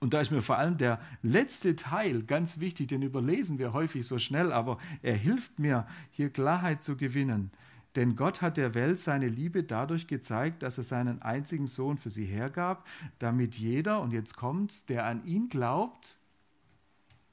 Und 0.00 0.14
da 0.14 0.20
ist 0.20 0.30
mir 0.30 0.42
vor 0.42 0.58
allem 0.58 0.78
der 0.78 1.00
letzte 1.22 1.74
Teil 1.74 2.22
ganz 2.22 2.60
wichtig, 2.60 2.88
den 2.88 3.02
überlesen 3.02 3.58
wir 3.58 3.72
häufig 3.72 4.06
so 4.06 4.18
schnell, 4.18 4.52
aber 4.52 4.78
er 5.02 5.16
hilft 5.16 5.58
mir, 5.58 5.86
hier 6.10 6.30
Klarheit 6.30 6.84
zu 6.84 6.96
gewinnen. 6.96 7.50
Denn 7.96 8.14
Gott 8.14 8.42
hat 8.42 8.56
der 8.56 8.74
Welt 8.74 9.00
seine 9.00 9.28
Liebe 9.28 9.64
dadurch 9.64 10.06
gezeigt, 10.06 10.62
dass 10.62 10.78
er 10.78 10.84
seinen 10.84 11.20
einzigen 11.22 11.66
Sohn 11.66 11.98
für 11.98 12.10
sie 12.10 12.26
hergab, 12.26 12.86
damit 13.18 13.56
jeder, 13.56 14.00
und 14.00 14.12
jetzt 14.12 14.36
kommt's, 14.36 14.86
der 14.86 15.04
an 15.04 15.26
ihn 15.26 15.48
glaubt, 15.48 16.16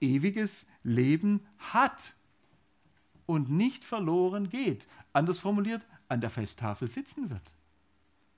ewiges 0.01 0.65
Leben 0.84 1.41
hat 1.60 2.15
und 3.28 3.49
nicht 3.51 3.86
verloren 3.86 4.49
geht. 4.49 4.88
Anders 5.13 5.38
formuliert, 5.38 5.86
an 6.08 6.21
der 6.21 6.30
Festtafel 6.30 6.88
sitzen 6.88 7.30
wird. 7.30 7.54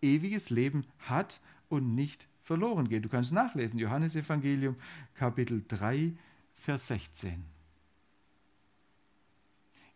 Ewiges 0.02 0.50
Leben 0.50 0.86
hat 1.00 1.40
und 1.70 1.96
nicht 1.96 2.27
verloren 2.48 2.88
geht. 2.88 3.04
Du 3.04 3.10
kannst 3.10 3.34
nachlesen, 3.34 3.78
Johannes 3.78 4.16
Evangelium 4.16 4.78
Kapitel 5.16 5.64
3, 5.68 6.14
Vers 6.56 6.88
16. 6.88 7.44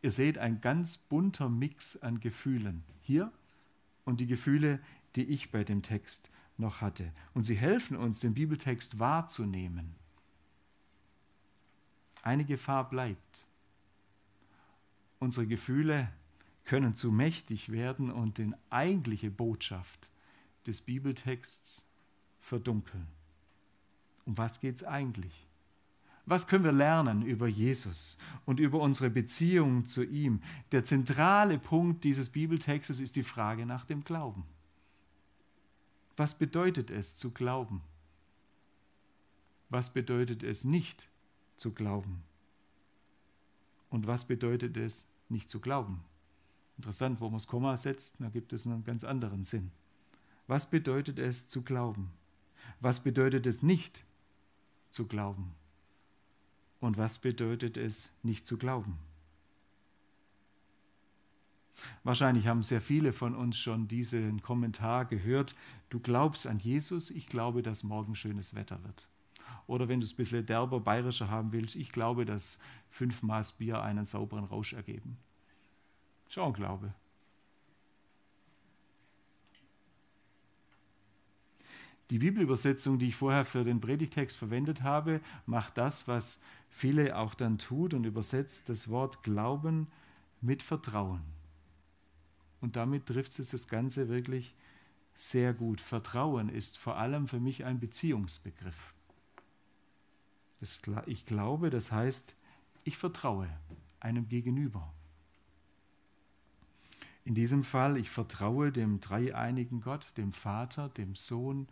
Ihr 0.01 0.11
seht 0.11 0.37
ein 0.37 0.59
ganz 0.59 0.97
bunter 0.97 1.47
Mix 1.47 1.95
an 1.95 2.19
Gefühlen 2.19 2.83
hier 3.01 3.31
und 4.03 4.19
die 4.19 4.27
Gefühle, 4.27 4.79
die 5.15 5.23
ich 5.23 5.51
bei 5.51 5.63
dem 5.63 5.81
Text 5.81 6.29
noch 6.57 6.81
hatte. 6.81 7.13
Und 7.33 7.45
sie 7.45 7.55
helfen 7.55 7.95
uns, 7.95 8.19
den 8.19 8.33
Bibeltext 8.33 8.99
wahrzunehmen. 8.99 9.95
Eine 12.21 12.43
Gefahr 12.43 12.89
bleibt. 12.89 13.45
Unsere 15.19 15.47
Gefühle 15.47 16.09
können 16.65 16.95
zu 16.95 17.11
mächtig 17.11 17.71
werden 17.71 18.11
und 18.11 18.39
die 18.39 18.51
eigentliche 18.69 19.31
Botschaft 19.31 20.09
des 20.67 20.81
Bibeltexts 20.81 21.85
verdunkeln. 22.41 23.07
Um 24.25 24.37
was 24.37 24.59
geht 24.59 24.75
es 24.75 24.83
eigentlich? 24.83 25.47
Was 26.25 26.47
können 26.47 26.63
wir 26.63 26.71
lernen 26.71 27.23
über 27.23 27.47
Jesus 27.47 28.17
und 28.45 28.59
über 28.59 28.79
unsere 28.79 29.09
Beziehung 29.09 29.85
zu 29.85 30.03
ihm? 30.03 30.41
Der 30.71 30.83
zentrale 30.85 31.57
Punkt 31.57 32.03
dieses 32.03 32.29
Bibeltextes 32.29 32.99
ist 32.99 33.15
die 33.15 33.23
Frage 33.23 33.65
nach 33.65 33.85
dem 33.85 34.03
Glauben. 34.03 34.43
Was 36.17 36.35
bedeutet 36.35 36.91
es 36.91 37.17
zu 37.17 37.31
glauben? 37.31 37.81
Was 39.69 39.91
bedeutet 39.91 40.43
es 40.43 40.63
nicht 40.63 41.07
zu 41.57 41.73
glauben? 41.73 42.23
Und 43.89 44.07
was 44.07 44.25
bedeutet 44.25 44.77
es 44.77 45.05
nicht 45.29 45.49
zu 45.49 45.59
glauben? 45.59 46.03
Interessant, 46.77 47.19
wo 47.19 47.25
man 47.25 47.33
das 47.33 47.47
Komma 47.47 47.75
setzt, 47.77 48.15
da 48.19 48.29
gibt 48.29 48.53
es 48.53 48.65
einen 48.65 48.83
ganz 48.83 49.03
anderen 49.03 49.45
Sinn. 49.45 49.71
Was 50.47 50.69
bedeutet 50.69 51.19
es 51.19 51.47
zu 51.47 51.63
glauben? 51.63 52.11
Was 52.81 52.99
bedeutet 52.99 53.45
es 53.45 53.61
nicht 53.61 54.03
zu 54.89 55.07
glauben? 55.07 55.53
Und 56.79 56.97
was 56.97 57.19
bedeutet 57.19 57.77
es 57.77 58.11
nicht 58.23 58.47
zu 58.47 58.57
glauben? 58.57 58.97
Wahrscheinlich 62.03 62.47
haben 62.47 62.63
sehr 62.63 62.81
viele 62.81 63.13
von 63.13 63.35
uns 63.35 63.57
schon 63.57 63.87
diesen 63.87 64.41
Kommentar 64.41 65.05
gehört. 65.05 65.55
Du 65.89 65.99
glaubst 65.99 66.47
an 66.47 66.57
Jesus, 66.57 67.11
ich 67.11 67.27
glaube, 67.27 67.61
dass 67.61 67.83
morgen 67.83 68.15
schönes 68.15 68.55
Wetter 68.55 68.83
wird. 68.83 69.07
Oder 69.67 69.87
wenn 69.87 69.99
du 69.99 70.05
es 70.05 70.13
ein 70.13 70.17
bisschen 70.17 70.45
derber, 70.45 70.79
bayerischer 70.79 71.29
haben 71.29 71.51
willst, 71.51 71.75
ich 71.75 71.91
glaube, 71.91 72.25
dass 72.25 72.57
fünf 72.89 73.21
Maß 73.21 73.53
Bier 73.53 73.81
einen 73.81 74.05
sauberen 74.05 74.45
Rausch 74.45 74.73
ergeben. 74.73 75.17
Schon 76.27 76.53
Glaube. 76.53 76.93
Die 82.11 82.19
Bibelübersetzung, 82.19 82.99
die 82.99 83.07
ich 83.07 83.15
vorher 83.15 83.45
für 83.45 83.63
den 83.63 83.79
Predigtext 83.79 84.35
verwendet 84.35 84.81
habe, 84.81 85.21
macht 85.45 85.77
das, 85.77 86.09
was 86.09 86.41
viele 86.69 87.17
auch 87.17 87.33
dann 87.33 87.57
tut 87.57 87.93
und 87.93 88.05
übersetzt 88.05 88.67
das 88.67 88.89
Wort 88.89 89.23
Glauben 89.23 89.87
mit 90.41 90.61
Vertrauen. 90.61 91.21
Und 92.59 92.75
damit 92.75 93.05
trifft 93.05 93.39
es 93.39 93.51
das 93.51 93.69
Ganze 93.69 94.09
wirklich 94.09 94.53
sehr 95.15 95.53
gut. 95.53 95.79
Vertrauen 95.79 96.49
ist 96.49 96.77
vor 96.77 96.97
allem 96.97 97.29
für 97.29 97.39
mich 97.39 97.63
ein 97.63 97.79
Beziehungsbegriff. 97.79 98.93
ich 101.05 101.25
glaube, 101.25 101.69
das 101.69 101.93
heißt, 101.93 102.35
ich 102.83 102.97
vertraue 102.97 103.47
einem 104.01 104.27
Gegenüber. 104.27 104.93
In 107.23 107.35
diesem 107.35 107.63
Fall, 107.63 107.95
ich 107.97 108.09
vertraue 108.09 108.71
dem 108.73 108.99
dreieinigen 108.99 109.79
Gott, 109.79 110.11
dem 110.17 110.33
Vater, 110.33 110.89
dem 110.89 111.15
Sohn 111.15 111.67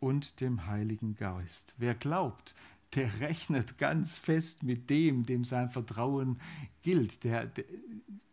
und 0.00 0.40
dem 0.40 0.66
Heiligen 0.66 1.14
Geist. 1.14 1.74
Wer 1.76 1.94
glaubt, 1.94 2.54
der 2.94 3.20
rechnet 3.20 3.78
ganz 3.78 4.18
fest 4.18 4.62
mit 4.62 4.88
dem, 4.90 5.26
dem 5.26 5.44
sein 5.44 5.70
Vertrauen 5.70 6.40
gilt, 6.82 7.24
der, 7.24 7.46
der, 7.46 7.64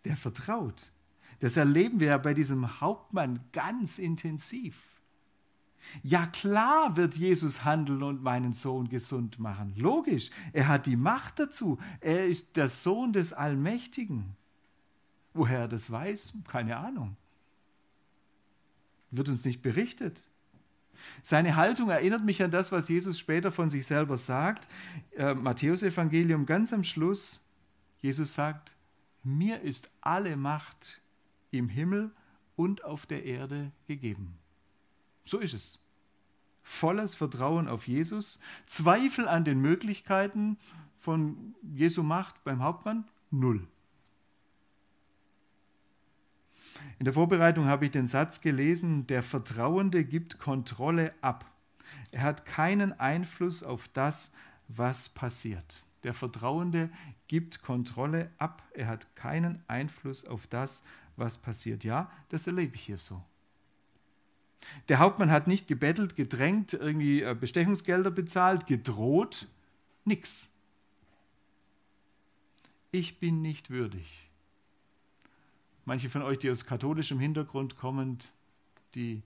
der 0.06 0.18
vertraut. 0.18 0.92
Das 1.40 1.58
erleben 1.58 2.00
wir 2.00 2.08
ja 2.08 2.18
bei 2.18 2.34
diesem 2.34 2.80
Hauptmann 2.80 3.40
ganz 3.52 4.00
intensiv. 4.00 4.78
Ja 6.04 6.26
klar 6.26 6.98
wird 6.98 7.16
Jesus 7.16 7.64
handeln 7.64 8.02
und 8.02 8.24
meinen 8.24 8.54
Sohn 8.54 8.90
gesund 8.90 9.40
machen. 9.40 9.74
Logisch, 9.76 10.32
er 10.54 10.68
hat 10.68 10.86
die 10.86 10.96
Macht 10.96 11.40
dazu. 11.40 11.78
Er 12.00 12.26
ist 12.26 12.56
der 12.56 12.70
Sohn 12.70 13.14
des 13.14 13.34
Allmächtigen. 13.34 14.36
Woher 15.34 15.60
er 15.60 15.68
das 15.68 15.92
weiß, 15.92 16.34
keine 16.48 16.78
Ahnung. 16.78 17.18
Wird 19.12 19.30
uns 19.30 19.46
nicht 19.46 19.62
berichtet. 19.62 20.28
Seine 21.24 21.56
Haltung 21.56 21.90
erinnert 21.90 22.24
mich 22.24 22.44
an 22.44 22.52
das, 22.52 22.72
was 22.72 22.90
Jesus 22.90 23.20
später 23.20 23.52
von 23.52 23.70
sich 23.70 23.86
selber 23.86 24.18
sagt. 24.18 24.68
Äh, 25.16 25.34
Matthäus 25.34 25.84
Evangelium 25.84 26.46
ganz 26.46 26.74
am 26.74 26.84
Schluss. 26.84 27.46
Jesus 28.02 28.34
sagt, 28.34 28.76
mir 29.24 29.62
ist 29.62 29.90
alle 30.02 30.38
Macht 30.38 31.02
im 31.52 31.70
Himmel 31.70 32.12
und 32.56 32.84
auf 32.84 33.06
der 33.06 33.26
Erde 33.26 33.72
gegeben. 33.88 34.38
So 35.26 35.40
ist 35.40 35.54
es. 35.54 35.80
Volles 36.62 37.16
Vertrauen 37.16 37.68
auf 37.68 37.88
Jesus, 37.88 38.40
Zweifel 38.66 39.28
an 39.28 39.46
den 39.46 39.62
Möglichkeiten 39.62 40.58
von 41.00 41.56
Jesu 41.62 42.02
Macht 42.02 42.44
beim 42.44 42.64
Hauptmann, 42.64 43.06
null. 43.30 43.68
In 47.00 47.06
der 47.06 47.14
Vorbereitung 47.14 47.66
habe 47.66 47.86
ich 47.86 47.92
den 47.92 48.08
Satz 48.08 48.42
gelesen, 48.42 49.08
der 49.08 49.24
Vertrauende 49.24 50.04
gibt 50.04 50.40
Kontrolle 50.40 51.14
ab. 51.22 51.46
Er 52.12 52.22
hat 52.22 52.46
keinen 52.46 52.98
Einfluss 53.00 53.64
auf 53.64 53.88
das, 53.90 54.32
was 54.68 55.10
passiert. 55.10 55.84
Der 56.04 56.14
Vertrauende 56.14 56.90
gibt 57.28 57.62
Kontrolle 57.62 58.30
ab. 58.38 58.64
Er 58.74 58.88
hat 58.88 59.16
keinen 59.16 59.64
Einfluss 59.68 60.26
auf 60.26 60.48
das, 60.48 60.84
was 61.18 61.38
passiert. 61.38 61.84
Ja, 61.84 62.12
das 62.30 62.48
erlebe 62.48 62.76
ich 62.76 62.82
hier 62.82 62.98
so. 62.98 63.24
Der 64.88 65.00
Hauptmann 65.00 65.32
hat 65.32 65.48
nicht 65.48 65.68
gebettelt, 65.68 66.16
gedrängt, 66.16 66.74
irgendwie 66.74 67.22
äh, 67.22 67.36
Bestechungsgelder 67.40 68.12
bezahlt, 68.12 68.68
gedroht. 68.68 69.48
Nix. 70.06 70.48
Ich 72.92 73.20
bin 73.20 73.42
nicht 73.42 73.70
würdig. 73.70 74.25
Manche 75.86 76.10
von 76.10 76.24
euch, 76.24 76.40
die 76.40 76.50
aus 76.50 76.66
katholischem 76.66 77.20
Hintergrund 77.20 77.78
kommen, 77.78 78.20
die 78.96 79.22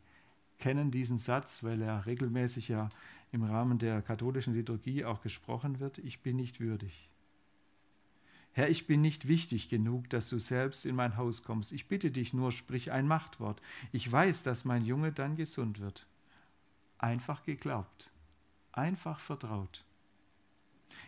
kennen 0.59 0.91
diesen 0.91 1.17
Satz, 1.17 1.63
weil 1.63 1.81
er 1.81 2.05
regelmäßig 2.05 2.67
ja 2.67 2.89
im 3.31 3.43
Rahmen 3.43 3.79
der 3.79 4.01
katholischen 4.01 4.53
Liturgie 4.53 5.05
auch 5.05 5.21
gesprochen 5.21 5.79
wird. 5.79 5.99
Ich 5.99 6.21
bin 6.21 6.35
nicht 6.35 6.59
würdig. 6.59 7.09
Herr, 8.51 8.69
ich 8.69 8.87
bin 8.87 9.01
nicht 9.01 9.27
wichtig 9.27 9.69
genug, 9.69 10.09
dass 10.09 10.27
du 10.29 10.39
selbst 10.39 10.85
in 10.85 10.95
mein 10.95 11.15
Haus 11.15 11.43
kommst. 11.43 11.71
Ich 11.71 11.87
bitte 11.87 12.11
dich 12.11 12.33
nur, 12.33 12.51
sprich 12.51 12.91
ein 12.91 13.07
Machtwort. 13.07 13.61
Ich 13.91 14.11
weiß, 14.11 14.43
dass 14.43 14.65
mein 14.65 14.83
Junge 14.83 15.11
dann 15.11 15.35
gesund 15.37 15.79
wird. 15.79 16.07
Einfach 16.97 17.43
geglaubt, 17.43 18.09
einfach 18.73 19.19
vertraut. 19.19 19.85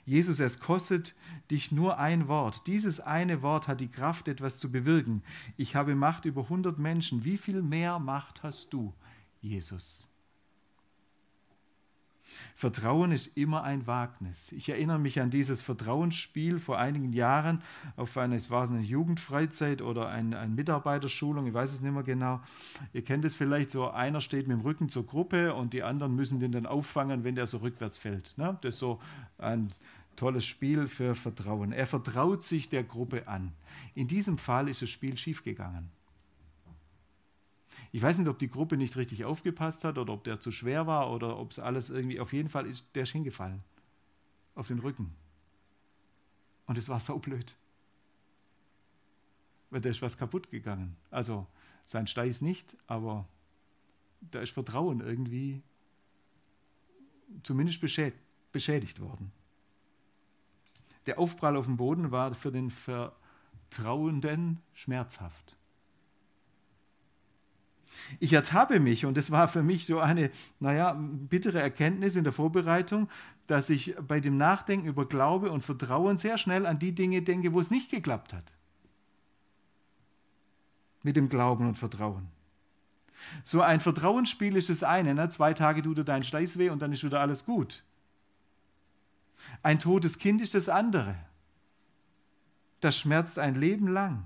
Jesus, 0.06 0.40
es 0.40 0.60
kostet 0.60 1.16
dich 1.50 1.72
nur 1.72 1.98
ein 1.98 2.28
Wort. 2.28 2.68
Dieses 2.68 3.00
eine 3.00 3.42
Wort 3.42 3.68
hat 3.68 3.82
die 3.82 3.92
Kraft, 3.92 4.28
etwas 4.28 4.58
zu 4.58 4.72
bewirken. 4.72 5.24
Ich 5.58 5.76
habe 5.76 5.96
Macht 5.96 6.26
über 6.26 6.44
100 6.44 6.78
Menschen. 6.78 7.24
Wie 7.24 7.38
viel 7.38 7.62
mehr 7.62 8.00
Macht 8.00 8.44
hast 8.44 8.74
du, 8.74 8.94
Jesus? 9.42 10.11
Vertrauen 12.56 13.12
ist 13.12 13.38
immer 13.38 13.64
ein 13.64 13.88
Wagnis. 13.88 14.52
Ich 14.52 14.70
erinnere 14.70 15.00
mich 15.00 15.20
an 15.20 15.30
dieses 15.30 15.62
Vertrauensspiel 15.62 16.60
vor 16.60 16.78
einigen 16.78 17.14
Jahren 17.14 17.62
auf 17.96 18.18
eine, 18.18 18.36
es 18.36 18.50
war 18.50 18.70
eine 18.70 18.82
Jugendfreizeit 18.82 19.82
oder 19.82 20.10
eine, 20.10 20.48
Mitarbeiterschulung, 20.48 21.48
ich 21.48 21.54
weiß 21.54 21.74
es 21.74 21.82
nicht 21.82 21.94
mehr 21.94 22.04
genau. 22.04 22.42
Ihr 22.94 23.04
kennt 23.04 23.26
es 23.26 23.36
vielleicht 23.36 23.70
so, 23.70 23.90
einer 23.90 24.22
steht 24.22 24.48
mit 24.48 24.58
dem 24.58 24.62
Rücken 24.62 24.90
zur 24.90 25.06
Gruppe 25.06 25.54
und 25.54 25.74
die 25.74 25.84
anderen 25.84 26.16
müssen 26.16 26.40
den 26.40 26.52
dann 26.52 26.66
auffangen, 26.66 27.24
wenn 27.24 27.36
der 27.36 27.48
so 27.48 27.58
rückwärts 27.58 27.98
fällt. 27.98 28.38
Ne? 28.38 28.58
Das 28.62 28.76
ist 28.76 28.80
so 28.80 29.00
ein 29.38 29.72
tolles 30.16 30.46
Spiel 30.46 30.88
für 30.88 31.16
Vertrauen. 31.16 31.72
Er 31.72 31.88
vertraut 31.88 32.44
sich 32.44 32.70
der 32.70 32.84
Gruppe 32.84 33.28
an. 33.28 33.54
In 33.96 34.08
diesem 34.08 34.38
Fall 34.38 34.70
ist 34.70 34.82
das 34.82 34.90
Spiel 34.90 35.18
schiefgegangen. 35.18 35.90
Ich 37.92 38.02
weiß 38.02 38.18
nicht, 38.18 38.30
ob 38.30 38.40
die 38.40 38.50
Gruppe 38.50 38.78
nicht 38.78 38.96
richtig 38.96 39.26
aufgepasst 39.26 39.84
hat 39.84 39.98
oder 39.98 40.14
ob 40.14 40.24
der 40.24 40.40
zu 40.40 40.52
schwer 40.52 40.88
war 40.88 41.12
oder 41.12 41.38
ob 41.38 41.52
es 41.52 41.60
alles 41.60 41.90
irgendwie, 41.90 42.20
auf 42.20 42.32
jeden 42.32 42.50
Fall 42.50 42.66
ist 42.66 42.88
der 42.96 43.04
ist 43.04 43.12
hingefallen. 43.12 43.64
Auf 44.56 44.68
den 44.68 44.80
Rücken. 44.80 45.14
Und 46.68 46.78
es 46.78 46.88
war 46.88 47.00
so 47.00 47.18
blöd. 47.20 47.56
Weil 49.70 49.82
da 49.82 49.90
ist 49.90 50.02
was 50.02 50.18
kaputt 50.18 50.50
gegangen. 50.52 50.96
Also 51.10 51.48
sein 51.86 52.08
Steiß 52.08 52.42
nicht, 52.42 52.78
aber 52.88 53.28
da 54.22 54.42
ist 54.42 54.52
Vertrauen 54.52 55.02
irgendwie 55.02 55.62
zumindest 57.44 57.82
beschädigt 58.52 59.00
worden. 59.00 59.32
Der 61.06 61.20
Aufprall 61.20 61.58
auf 61.58 61.66
dem 61.66 61.78
Boden 61.78 62.12
war 62.12 62.36
für 62.36 62.52
den 62.52 62.70
Vertrauenden 62.70 64.60
schmerzhaft. 64.74 65.58
Ich 68.20 68.34
ertappe 68.34 68.80
mich, 68.80 69.06
und 69.06 69.18
das 69.18 69.32
war 69.32 69.48
für 69.48 69.64
mich 69.64 69.86
so 69.86 70.00
eine, 70.00 70.32
naja, 70.60 70.94
bittere 70.98 71.62
Erkenntnis 71.62 72.16
in 72.16 72.24
der 72.24 72.34
Vorbereitung, 72.34 73.10
dass 73.48 73.70
ich 73.70 73.96
bei 74.08 74.20
dem 74.20 74.38
Nachdenken 74.38 74.88
über 74.88 75.08
Glaube 75.08 75.52
und 75.52 75.62
Vertrauen 75.62 76.18
sehr 76.18 76.38
schnell 76.38 76.66
an 76.66 76.80
die 76.80 76.94
Dinge 76.94 77.22
denke, 77.22 77.54
wo 77.54 77.60
es 77.60 77.72
nicht 77.72 77.92
geklappt 77.92 78.34
hat. 78.34 78.46
Mit 81.04 81.16
dem 81.16 81.30
Glauben 81.30 81.68
und 81.68 81.78
Vertrauen. 81.78 82.28
So 83.44 83.62
ein 83.62 83.80
Vertrauensspiel 83.80 84.56
ist 84.56 84.70
das 84.70 84.84
eine. 84.84 85.14
Ne? 85.14 85.30
Zwei 85.30 85.54
Tage 85.54 85.82
tut 85.82 85.98
dir 85.98 86.04
dein 86.04 86.24
Steiß 86.24 86.58
weh 86.58 86.70
und 86.70 86.82
dann 86.82 86.94
ist 86.94 87.04
wieder 87.04 87.20
alles 87.20 87.46
gut. 87.46 87.84
Ein 89.64 89.80
totes 89.80 90.18
Kind 90.18 90.42
ist 90.42 90.54
das 90.54 90.70
andere. 90.70 91.16
Das 92.80 92.98
schmerzt 92.98 93.38
ein 93.38 93.56
Leben 93.56 93.88
lang. 93.88 94.26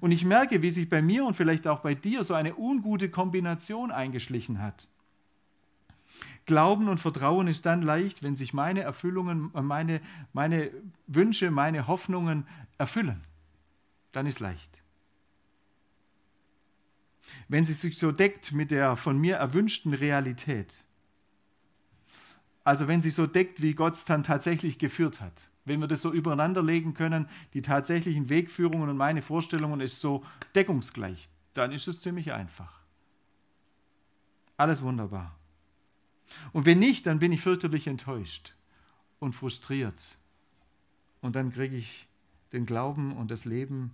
Und 0.00 0.12
ich 0.12 0.24
merke, 0.24 0.62
wie 0.62 0.70
sich 0.70 0.88
bei 0.88 1.02
mir 1.02 1.24
und 1.24 1.34
vielleicht 1.34 1.66
auch 1.66 1.80
bei 1.80 1.94
dir 1.94 2.24
so 2.24 2.34
eine 2.34 2.56
ungute 2.56 3.08
Kombination 3.08 3.90
eingeschlichen 3.90 4.60
hat. 4.60 4.88
Glauben 6.46 6.88
und 6.88 6.98
Vertrauen 6.98 7.46
ist 7.48 7.66
dann 7.66 7.82
leicht, 7.82 8.22
wenn 8.22 8.34
sich 8.34 8.52
meine 8.52 8.80
Erfüllungen, 8.80 9.50
meine, 9.52 10.00
meine 10.32 10.70
Wünsche, 11.06 11.50
meine 11.50 11.86
Hoffnungen 11.86 12.46
erfüllen. 12.78 13.22
Dann 14.12 14.26
ist 14.26 14.40
leicht. 14.40 14.82
Wenn 17.48 17.64
sie 17.64 17.74
sich 17.74 17.98
so 17.98 18.10
deckt 18.10 18.52
mit 18.52 18.70
der 18.70 18.96
von 18.96 19.18
mir 19.18 19.36
erwünschten 19.36 19.94
Realität. 19.94 20.84
Also 22.64 22.88
wenn 22.88 23.02
sie 23.02 23.10
so 23.10 23.26
deckt, 23.26 23.62
wie 23.62 23.74
Gott 23.74 23.94
es 23.94 24.04
dann 24.04 24.24
tatsächlich 24.24 24.78
geführt 24.78 25.20
hat. 25.20 25.49
Wenn 25.70 25.78
wir 25.78 25.86
das 25.86 26.02
so 26.02 26.12
übereinander 26.12 26.64
legen 26.64 26.94
können, 26.94 27.28
die 27.54 27.62
tatsächlichen 27.62 28.28
Wegführungen 28.28 28.88
und 28.88 28.96
meine 28.96 29.22
Vorstellungen 29.22 29.80
ist 29.80 30.00
so 30.00 30.24
deckungsgleich, 30.56 31.28
dann 31.54 31.70
ist 31.70 31.86
es 31.86 32.00
ziemlich 32.00 32.32
einfach. 32.32 32.80
Alles 34.56 34.82
wunderbar. 34.82 35.36
Und 36.52 36.66
wenn 36.66 36.80
nicht, 36.80 37.06
dann 37.06 37.20
bin 37.20 37.30
ich 37.30 37.40
fürchterlich 37.40 37.86
enttäuscht 37.86 38.56
und 39.20 39.36
frustriert. 39.36 40.18
Und 41.20 41.36
dann 41.36 41.52
kriege 41.52 41.76
ich 41.76 42.08
den 42.52 42.66
Glauben 42.66 43.16
und 43.16 43.30
das 43.30 43.44
Leben 43.44 43.92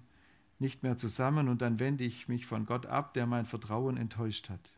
nicht 0.58 0.82
mehr 0.82 0.96
zusammen 0.96 1.46
und 1.50 1.60
dann 1.60 1.78
wende 1.78 2.04
ich 2.04 2.26
mich 2.26 2.46
von 2.46 2.64
Gott 2.64 2.86
ab, 2.86 3.12
der 3.12 3.26
mein 3.26 3.44
Vertrauen 3.44 3.98
enttäuscht 3.98 4.48
hat. 4.48 4.70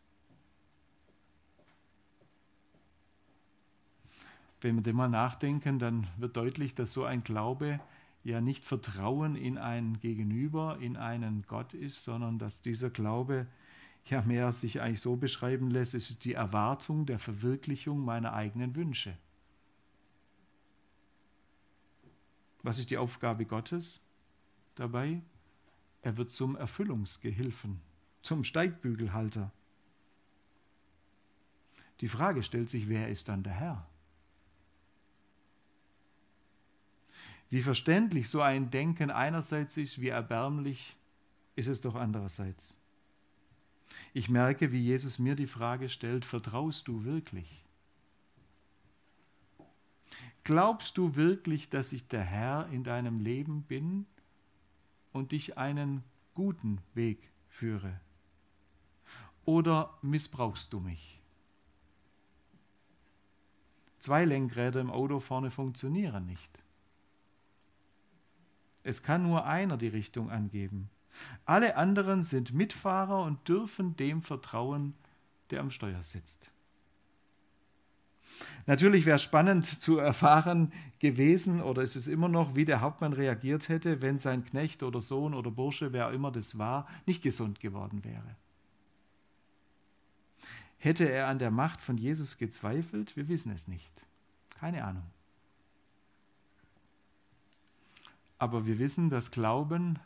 Wenn 4.61 4.75
wir 4.75 4.83
dem 4.83 4.97
mal 4.97 5.09
nachdenken, 5.09 5.79
dann 5.79 6.07
wird 6.17 6.35
deutlich, 6.35 6.75
dass 6.75 6.93
so 6.93 7.05
ein 7.05 7.23
Glaube 7.23 7.79
ja 8.23 8.41
nicht 8.41 8.65
Vertrauen 8.65 9.35
in 9.35 9.57
ein 9.57 9.99
Gegenüber, 9.99 10.77
in 10.79 10.97
einen 10.97 11.43
Gott 11.47 11.73
ist, 11.73 12.03
sondern 12.03 12.39
dass 12.39 12.61
dieser 12.61 12.89
Glaube 12.89 13.47
ja 14.05 14.21
mehr 14.21 14.51
sich 14.51 14.81
eigentlich 14.81 15.01
so 15.01 15.15
beschreiben 15.15 15.69
lässt, 15.69 15.93
es 15.93 16.09
ist 16.09 16.25
die 16.25 16.33
Erwartung 16.33 17.05
der 17.05 17.19
Verwirklichung 17.19 18.03
meiner 18.03 18.33
eigenen 18.33 18.75
Wünsche. 18.75 19.17
Was 22.61 22.79
ist 22.79 22.89
die 22.89 22.97
Aufgabe 22.97 23.45
Gottes 23.45 24.01
dabei? 24.75 25.21
Er 26.01 26.17
wird 26.17 26.31
zum 26.31 26.55
Erfüllungsgehilfen, 26.55 27.79
zum 28.21 28.43
Steigbügelhalter. 28.43 29.51
Die 32.01 32.07
Frage 32.07 32.43
stellt 32.43 32.69
sich, 32.69 32.89
wer 32.89 33.09
ist 33.09 33.27
dann 33.27 33.43
der 33.43 33.53
Herr? 33.53 33.87
Wie 37.49 37.61
verständlich 37.61 38.29
so 38.29 38.41
ein 38.41 38.69
Denken 38.69 39.09
einerseits 39.09 39.75
ist, 39.77 39.99
wie 39.99 40.09
erbärmlich 40.09 40.95
ist 41.55 41.67
es 41.67 41.81
doch 41.81 41.95
andererseits. 41.95 42.77
Ich 44.13 44.29
merke, 44.29 44.71
wie 44.71 44.81
Jesus 44.81 45.19
mir 45.19 45.35
die 45.35 45.47
Frage 45.47 45.89
stellt, 45.89 46.25
vertraust 46.25 46.87
du 46.87 47.03
wirklich? 47.03 47.63
Glaubst 50.43 50.97
du 50.97 51.15
wirklich, 51.15 51.69
dass 51.69 51.91
ich 51.91 52.07
der 52.07 52.23
Herr 52.23 52.67
in 52.71 52.83
deinem 52.83 53.19
Leben 53.19 53.63
bin 53.63 54.05
und 55.11 55.31
dich 55.31 55.57
einen 55.57 56.03
guten 56.33 56.79
Weg 56.93 57.31
führe? 57.49 57.99
Oder 59.45 59.97
missbrauchst 60.01 60.71
du 60.71 60.79
mich? 60.79 61.19
Zwei 63.99 64.23
Lenkräder 64.23 64.79
im 64.79 64.91
Auto 64.91 65.19
vorne 65.19 65.51
funktionieren 65.51 66.25
nicht. 66.25 66.58
Es 68.89 69.03
kann 69.03 69.21
nur 69.21 69.45
einer 69.45 69.77
die 69.77 69.87
Richtung 69.87 70.31
angeben. 70.31 70.89
Alle 71.45 71.77
anderen 71.77 72.23
sind 72.23 72.53
Mitfahrer 72.53 73.21
und 73.23 73.47
dürfen 73.47 73.95
dem 73.95 74.23
vertrauen, 74.23 74.95
der 75.51 75.59
am 75.59 75.69
Steuer 75.69 76.03
sitzt. 76.03 76.49
Natürlich 78.65 79.05
wäre 79.05 79.19
spannend 79.19 79.67
zu 79.67 79.99
erfahren 79.99 80.73
gewesen, 80.97 81.61
oder 81.61 81.83
ist 81.83 81.95
es 81.95 82.07
immer 82.07 82.29
noch, 82.29 82.55
wie 82.55 82.65
der 82.65 82.81
Hauptmann 82.81 83.13
reagiert 83.13 83.69
hätte, 83.69 84.01
wenn 84.01 84.17
sein 84.17 84.43
Knecht 84.43 84.81
oder 84.81 85.01
Sohn 85.01 85.35
oder 85.35 85.51
Bursche, 85.51 85.93
wer 85.93 86.11
immer 86.11 86.31
das 86.31 86.57
war, 86.57 86.87
nicht 87.05 87.21
gesund 87.21 87.59
geworden 87.59 88.03
wäre. 88.03 88.35
Hätte 90.77 91.11
er 91.11 91.27
an 91.27 91.37
der 91.37 91.51
Macht 91.51 91.79
von 91.79 91.97
Jesus 91.97 92.39
gezweifelt? 92.39 93.15
Wir 93.15 93.27
wissen 93.27 93.51
es 93.51 93.67
nicht. 93.67 93.91
Keine 94.59 94.83
Ahnung. 94.83 95.03
Aber 98.39 98.65
wir 98.65 98.79
wissen, 98.79 99.09
dass 99.09 99.31
Glauben 99.31 99.99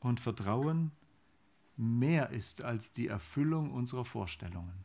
und 0.00 0.20
Vertrauen 0.20 0.90
mehr 1.76 2.30
ist 2.30 2.62
als 2.62 2.92
die 2.92 3.06
Erfüllung 3.06 3.70
unserer 3.70 4.04
Vorstellungen 4.04 4.84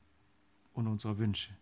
und 0.73 0.88
unserer 0.88 1.17
Wünsche. 1.17 1.55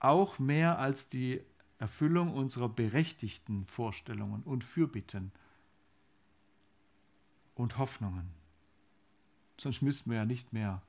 Auch 0.00 0.38
mehr 0.38 0.78
als 0.78 1.08
die 1.08 1.42
Erfüllung 1.78 2.34
unserer 2.34 2.68
berechtigten 2.68 3.66
Vorstellungen 3.66 4.42
und 4.42 4.64
Fürbitten 4.64 5.32
und 7.54 7.78
Hoffnungen. 7.78 8.30
Sonst 9.58 9.82
müssten 9.82 10.10
wir 10.10 10.18
ja 10.18 10.24
nicht 10.24 10.52
mehr 10.52 10.82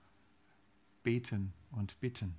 beten 1.03 1.53
und 1.71 1.99
bitten. 1.99 2.35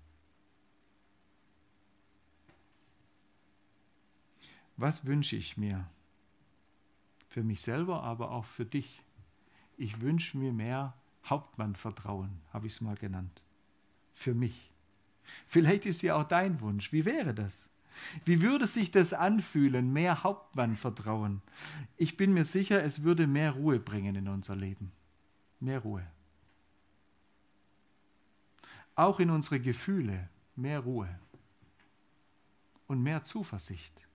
Was 4.77 5.07
wünsche 5.07 5.37
ich 5.37 5.57
mir? 5.57 5.89
Für 7.37 7.45
mich 7.45 7.61
selber, 7.61 8.03
aber 8.03 8.31
auch 8.31 8.47
für 8.47 8.65
dich. 8.65 9.03
Ich 9.77 10.01
wünsche 10.01 10.39
mir 10.39 10.55
mehr 10.55 10.95
Hauptmannvertrauen, 11.27 12.31
habe 12.51 12.67
ich 12.67 12.73
es 12.73 12.81
mal 12.81 12.97
genannt. 12.97 13.43
Für 14.15 14.33
mich. 14.33 14.73
Vielleicht 15.47 15.85
ist 15.85 16.01
ja 16.01 16.17
auch 16.17 16.25
dein 16.25 16.63
Wunsch. 16.63 16.95
Wie 16.95 17.05
wäre 17.05 17.35
das? 17.35 17.69
Wie 18.25 18.41
würde 18.41 18.67
sich 18.67 18.91
das 18.91 19.13
anfühlen, 19.13 19.93
mehr 19.93 20.23
Hauptmannvertrauen? 20.23 21.43
Ich 21.99 22.17
bin 22.17 22.33
mir 22.33 22.47
sicher, 22.47 22.83
es 22.83 23.03
würde 23.03 23.27
mehr 23.27 23.51
Ruhe 23.51 23.81
bringen 23.81 24.17
in 24.17 24.29
unser 24.29 24.57
Leben. 24.57 24.91
Mehr 25.61 25.81
Ruhe. 25.81 26.07
Auch 28.95 29.21
in 29.21 29.29
unsere 29.29 29.61
Gefühle 29.61 30.31
mehr 30.55 30.81
Ruhe 30.81 31.21
und 32.87 33.03
mehr 33.03 33.25
Zuversicht. 33.25 34.06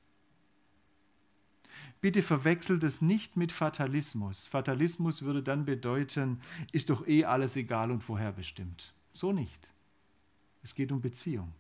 Bitte 2.02 2.24
verwechselt 2.24 2.84
es 2.84 3.02
nicht 3.02 3.38
mit 3.38 3.52
Fatalismus. 3.52 4.48
Fatalismus 4.48 5.22
würde 5.22 5.44
dann 5.44 5.66
bedeuten, 5.66 6.42
ist 6.72 6.90
doch 6.90 7.08
eh 7.08 7.26
alles 7.26 7.56
egal 7.56 7.92
und 7.92 8.02
vorherbestimmt. 8.02 8.94
So 9.14 9.32
nicht. 9.32 9.72
Es 10.64 10.74
geht 10.74 10.92
um 10.92 11.02
Beziehung. 11.02 11.54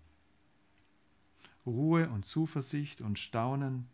Ruhe 1.64 2.10
und 2.10 2.26
Zuversicht 2.26 3.02
und 3.02 3.20
Staunen 3.20 3.88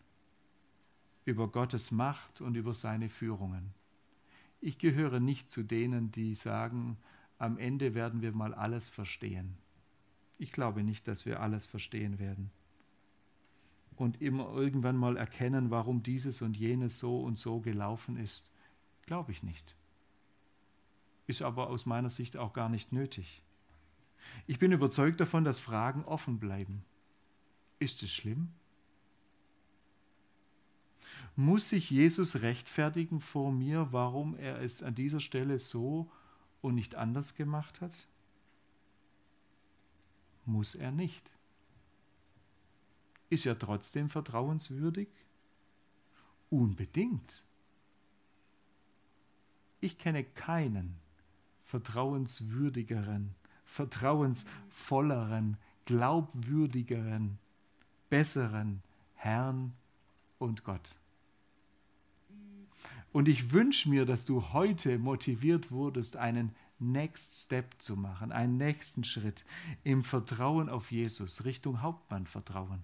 über 1.25 1.49
Gottes 1.49 1.91
Macht 1.91 2.39
und 2.39 2.55
über 2.55 2.73
seine 2.73 3.09
Führungen. 3.09 3.73
Ich 4.61 4.77
gehöre 4.77 5.19
nicht 5.19 5.51
zu 5.51 5.63
denen, 5.63 6.13
die 6.13 6.33
sagen, 6.33 6.95
am 7.39 7.57
Ende 7.57 7.93
werden 7.93 8.21
wir 8.21 8.31
mal 8.31 8.53
alles 8.53 8.87
verstehen. 8.87 9.57
Ich 10.37 10.53
glaube 10.53 10.83
nicht, 10.83 11.09
dass 11.09 11.25
wir 11.25 11.41
alles 11.41 11.65
verstehen 11.65 12.19
werden 12.19 12.51
und 13.97 14.21
immer 14.21 14.53
irgendwann 14.53 14.95
mal 14.95 15.17
erkennen, 15.17 15.71
warum 15.71 16.03
dieses 16.03 16.41
und 16.41 16.55
jenes 16.55 16.99
so 16.99 17.19
und 17.19 17.37
so 17.37 17.59
gelaufen 17.59 18.17
ist. 18.17 18.49
Glaube 19.05 19.31
ich 19.31 19.43
nicht. 19.43 19.75
Ist 21.25 21.41
aber 21.41 21.69
aus 21.69 21.85
meiner 21.85 22.11
Sicht 22.11 22.37
auch 22.37 22.53
gar 22.53 22.69
nicht 22.69 22.93
nötig. 22.93 23.41
Ich 24.45 24.59
bin 24.59 24.71
überzeugt 24.71 25.19
davon, 25.19 25.43
dass 25.43 25.59
Fragen 25.59 26.03
offen 26.05 26.39
bleiben. 26.39 26.83
Ist 27.79 28.03
es 28.03 28.11
schlimm? 28.11 28.49
Muss 31.35 31.69
sich 31.69 31.89
Jesus 31.89 32.41
rechtfertigen 32.41 33.19
vor 33.19 33.51
mir, 33.51 33.87
warum 33.91 34.35
er 34.35 34.61
es 34.61 34.83
an 34.83 34.95
dieser 34.95 35.19
Stelle 35.19 35.59
so 35.59 36.11
und 36.61 36.75
nicht 36.75 36.95
anders 36.95 37.35
gemacht 37.35 37.81
hat? 37.81 37.93
Muss 40.45 40.75
er 40.75 40.91
nicht 40.91 41.36
ist 43.29 43.45
er 43.45 43.57
trotzdem 43.57 44.09
vertrauenswürdig? 44.09 45.07
Unbedingt. 46.49 47.43
Ich 49.79 49.97
kenne 49.97 50.23
keinen 50.23 50.95
vertrauenswürdigeren, 51.65 53.35
vertrauensvolleren, 53.65 55.57
glaubwürdigeren, 55.85 57.37
besseren 58.09 58.81
Herrn 59.15 59.73
und 60.39 60.63
Gott. 60.63 60.97
Und 63.11 63.27
ich 63.27 63.51
wünsche 63.51 63.89
mir, 63.89 64.05
dass 64.05 64.25
du 64.25 64.53
heute 64.53 64.97
motiviert 64.99 65.71
wurdest, 65.71 66.17
einen 66.17 66.55
Next 66.79 67.43
Step 67.45 67.75
zu 67.79 67.97
machen, 67.97 68.31
einen 68.31 68.57
nächsten 68.57 69.03
Schritt 69.03 69.43
im 69.83 70.03
Vertrauen 70.03 70.69
auf 70.69 70.91
Jesus, 70.91 71.43
Richtung 71.43 71.81
Hauptmannvertrauen. 71.81 72.83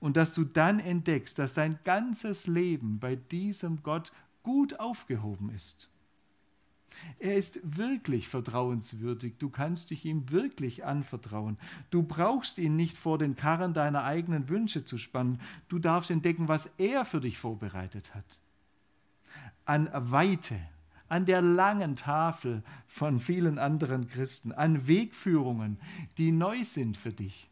Und 0.00 0.16
dass 0.16 0.34
du 0.34 0.44
dann 0.44 0.78
entdeckst, 0.78 1.38
dass 1.38 1.54
dein 1.54 1.78
ganzes 1.84 2.46
Leben 2.46 2.98
bei 2.98 3.16
diesem 3.16 3.82
Gott 3.82 4.12
gut 4.42 4.78
aufgehoben 4.78 5.50
ist. 5.50 5.88
Er 7.18 7.36
ist 7.36 7.58
wirklich 7.62 8.28
vertrauenswürdig. 8.28 9.34
Du 9.38 9.50
kannst 9.50 9.90
dich 9.90 10.04
ihm 10.04 10.30
wirklich 10.30 10.84
anvertrauen. 10.84 11.58
Du 11.90 12.02
brauchst 12.02 12.58
ihn 12.58 12.76
nicht 12.76 12.96
vor 12.96 13.18
den 13.18 13.36
Karren 13.36 13.74
deiner 13.74 14.04
eigenen 14.04 14.48
Wünsche 14.48 14.84
zu 14.84 14.98
spannen. 14.98 15.40
Du 15.68 15.78
darfst 15.78 16.10
entdecken, 16.10 16.48
was 16.48 16.70
er 16.78 17.04
für 17.04 17.20
dich 17.20 17.38
vorbereitet 17.38 18.14
hat. 18.14 18.40
An 19.64 19.90
Weite, 19.92 20.58
an 21.08 21.26
der 21.26 21.42
langen 21.42 21.96
Tafel 21.96 22.62
von 22.86 23.20
vielen 23.20 23.58
anderen 23.58 24.08
Christen, 24.08 24.52
an 24.52 24.86
Wegführungen, 24.86 25.78
die 26.18 26.32
neu 26.32 26.64
sind 26.64 26.96
für 26.96 27.12
dich 27.12 27.50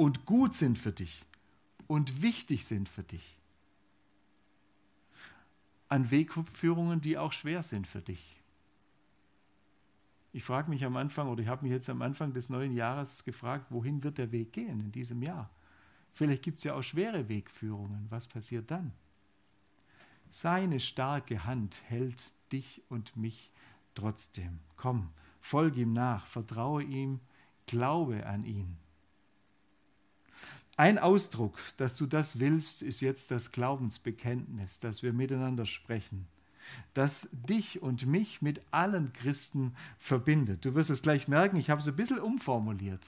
und 0.00 0.24
gut 0.24 0.54
sind 0.54 0.78
für 0.78 0.92
dich 0.92 1.26
und 1.86 2.22
wichtig 2.22 2.64
sind 2.64 2.88
für 2.88 3.02
dich 3.02 3.36
an 5.90 6.10
Wegführungen, 6.10 7.02
die 7.02 7.18
auch 7.18 7.34
schwer 7.34 7.62
sind 7.62 7.86
für 7.86 8.00
dich. 8.00 8.40
Ich 10.32 10.42
frage 10.42 10.70
mich 10.70 10.86
am 10.86 10.96
Anfang 10.96 11.28
oder 11.28 11.42
ich 11.42 11.48
habe 11.48 11.64
mich 11.64 11.72
jetzt 11.72 11.90
am 11.90 12.00
Anfang 12.00 12.32
des 12.32 12.48
neuen 12.48 12.72
Jahres 12.72 13.24
gefragt, 13.24 13.66
wohin 13.68 14.02
wird 14.02 14.16
der 14.16 14.32
Weg 14.32 14.54
gehen 14.54 14.80
in 14.80 14.90
diesem 14.90 15.22
Jahr? 15.22 15.50
Vielleicht 16.14 16.44
gibt 16.44 16.58
es 16.58 16.64
ja 16.64 16.76
auch 16.76 16.82
schwere 16.82 17.28
Wegführungen. 17.28 18.06
Was 18.08 18.26
passiert 18.26 18.70
dann? 18.70 18.94
Seine 20.30 20.80
starke 20.80 21.44
Hand 21.44 21.82
hält 21.88 22.32
dich 22.52 22.80
und 22.88 23.18
mich 23.18 23.50
trotzdem. 23.94 24.60
Komm, 24.76 25.10
folg 25.42 25.76
ihm 25.76 25.92
nach, 25.92 26.24
vertraue 26.24 26.84
ihm, 26.84 27.20
glaube 27.66 28.24
an 28.24 28.46
ihn. 28.46 28.78
Ein 30.80 30.98
Ausdruck, 30.98 31.58
dass 31.76 31.94
du 31.94 32.06
das 32.06 32.38
willst, 32.38 32.80
ist 32.80 33.02
jetzt 33.02 33.30
das 33.30 33.52
Glaubensbekenntnis, 33.52 34.80
dass 34.80 35.02
wir 35.02 35.12
miteinander 35.12 35.66
sprechen, 35.66 36.26
das 36.94 37.28
dich 37.32 37.82
und 37.82 38.06
mich 38.06 38.40
mit 38.40 38.62
allen 38.70 39.12
Christen 39.12 39.74
verbindet. 39.98 40.64
Du 40.64 40.74
wirst 40.74 40.88
es 40.88 41.02
gleich 41.02 41.28
merken, 41.28 41.56
ich 41.56 41.68
habe 41.68 41.82
es 41.82 41.86
ein 41.86 41.96
bisschen 41.96 42.18
umformuliert. 42.18 43.04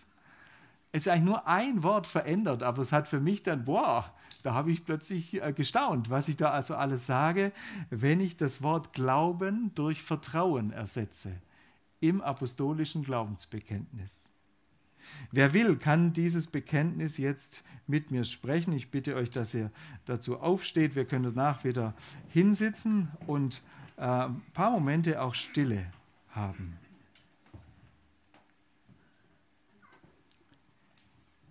Es 0.92 1.06
ist 1.06 1.08
eigentlich 1.08 1.24
nur 1.24 1.48
ein 1.48 1.82
Wort 1.82 2.06
verändert, 2.06 2.62
aber 2.62 2.82
es 2.82 2.92
hat 2.92 3.08
für 3.08 3.20
mich 3.20 3.42
dann, 3.42 3.64
boah, 3.64 4.12
da 4.42 4.52
habe 4.52 4.70
ich 4.70 4.84
plötzlich 4.84 5.42
äh, 5.42 5.54
gestaunt, 5.54 6.10
was 6.10 6.28
ich 6.28 6.36
da 6.36 6.50
also 6.50 6.74
alles 6.74 7.06
sage, 7.06 7.52
wenn 7.88 8.20
ich 8.20 8.36
das 8.36 8.62
Wort 8.62 8.92
Glauben 8.92 9.74
durch 9.74 10.02
Vertrauen 10.02 10.72
ersetze 10.72 11.32
im 12.00 12.20
apostolischen 12.20 13.02
Glaubensbekenntnis. 13.02 14.21
Wer 15.30 15.52
will, 15.52 15.76
kann 15.76 16.12
dieses 16.12 16.46
Bekenntnis 16.46 17.18
jetzt 17.18 17.62
mit 17.86 18.10
mir 18.10 18.24
sprechen. 18.24 18.72
Ich 18.72 18.90
bitte 18.90 19.14
euch, 19.16 19.30
dass 19.30 19.54
ihr 19.54 19.70
dazu 20.06 20.40
aufsteht. 20.40 20.94
Wir 20.94 21.04
können 21.04 21.34
danach 21.34 21.64
wieder 21.64 21.94
hinsitzen 22.28 23.08
und 23.26 23.62
äh, 23.96 24.02
ein 24.02 24.42
paar 24.54 24.70
Momente 24.70 25.20
auch 25.20 25.34
Stille 25.34 25.86
haben. 26.30 26.78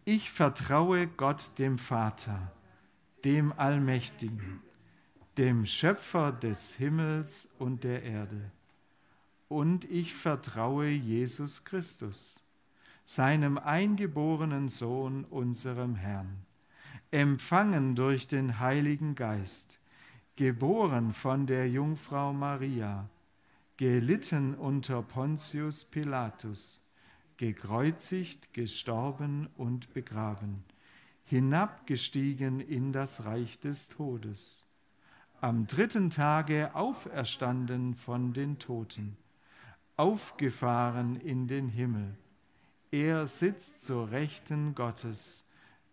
Ich 0.04 0.32
vertraue 0.32 1.08
Gott 1.08 1.60
dem 1.60 1.78
Vater, 1.78 2.52
dem 3.24 3.54
Allmächtigen, 3.54 4.62
dem 5.38 5.66
Schöpfer 5.66 6.32
des 6.32 6.74
Himmels 6.74 7.48
und 7.60 7.84
der 7.84 8.04
Erde. 8.04 8.52
Und 9.48 9.86
ich 9.86 10.16
vertraue 10.16 10.88
Jesus 10.88 11.64
Christus 11.66 12.41
seinem 13.06 13.58
eingeborenen 13.58 14.70
Sohn, 14.70 15.26
unserem 15.26 15.96
Herrn, 15.96 16.46
empfangen 17.12 17.96
durch 17.96 18.28
den 18.28 18.60
Heiligen 18.60 19.16
Geist, 19.16 19.80
geboren 20.36 21.14
von 21.14 21.46
der 21.46 21.70
Jungfrau 21.70 22.34
Maria, 22.34 23.10
gelitten 23.78 24.56
unter 24.56 25.02
Pontius 25.02 25.86
Pilatus, 25.86 26.82
gekreuzigt, 27.38 28.54
gestorben 28.54 29.50
und 29.58 29.94
begraben, 29.94 30.64
hinabgestiegen 31.26 32.60
in 32.60 32.94
das 32.94 33.26
Reich 33.26 33.60
des 33.60 33.90
Todes, 33.90 34.64
am 35.42 35.66
dritten 35.66 36.12
Tage 36.12 36.76
auferstanden 36.76 37.96
von 37.96 38.34
den 38.34 38.60
Toten, 38.60 39.18
aufgefahren 39.98 41.20
in 41.20 41.48
den 41.48 41.68
Himmel, 41.68 42.16
er 42.92 43.26
sitzt 43.26 43.84
zur 43.86 44.12
Rechten 44.12 44.76
Gottes, 44.76 45.46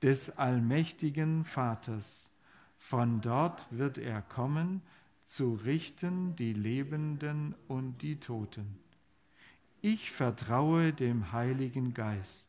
des 0.02 0.36
allmächtigen 0.36 1.44
Vaters. 1.44 2.28
Von 2.76 3.20
dort 3.20 3.66
wird 3.70 3.98
er 3.98 4.22
kommen, 4.22 4.82
zu 5.24 5.54
richten 5.54 6.36
die 6.36 6.52
Lebenden 6.52 7.54
und 7.66 8.02
die 8.02 8.18
Toten. 8.18 8.78
Ich 9.80 10.10
vertraue 10.10 10.92
dem 10.92 11.32
Heiligen 11.32 11.94
Geist, 11.94 12.48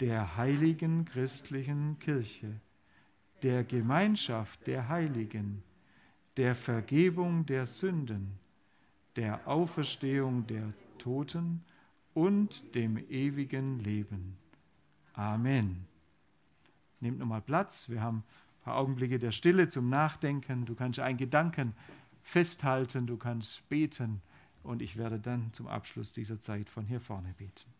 der 0.00 0.36
heiligen 0.36 1.04
christlichen 1.04 1.98
Kirche, 1.98 2.60
der 3.42 3.64
Gemeinschaft 3.64 4.66
der 4.66 4.88
Heiligen, 4.88 5.62
der 6.36 6.54
Vergebung 6.54 7.46
der 7.46 7.66
Sünden, 7.66 8.38
der 9.16 9.46
Auferstehung 9.48 10.46
der 10.46 10.72
Toten 10.98 11.64
und 12.14 12.74
dem 12.74 12.96
ewigen 13.10 13.80
Leben. 13.80 14.36
Amen. 15.12 15.86
Nehmt 17.00 17.18
nochmal 17.18 17.42
Platz. 17.42 17.88
Wir 17.88 18.00
haben 18.00 18.18
ein 18.18 18.64
paar 18.64 18.76
Augenblicke 18.76 19.18
der 19.18 19.32
Stille 19.32 19.68
zum 19.68 19.90
Nachdenken. 19.90 20.64
Du 20.64 20.74
kannst 20.74 21.00
einen 21.00 21.18
Gedanken 21.18 21.74
festhalten, 22.22 23.06
du 23.06 23.16
kannst 23.16 23.68
beten 23.68 24.22
und 24.62 24.80
ich 24.80 24.96
werde 24.96 25.20
dann 25.20 25.52
zum 25.52 25.66
Abschluss 25.66 26.12
dieser 26.12 26.40
Zeit 26.40 26.70
von 26.70 26.86
hier 26.86 27.00
vorne 27.00 27.34
beten. 27.36 27.70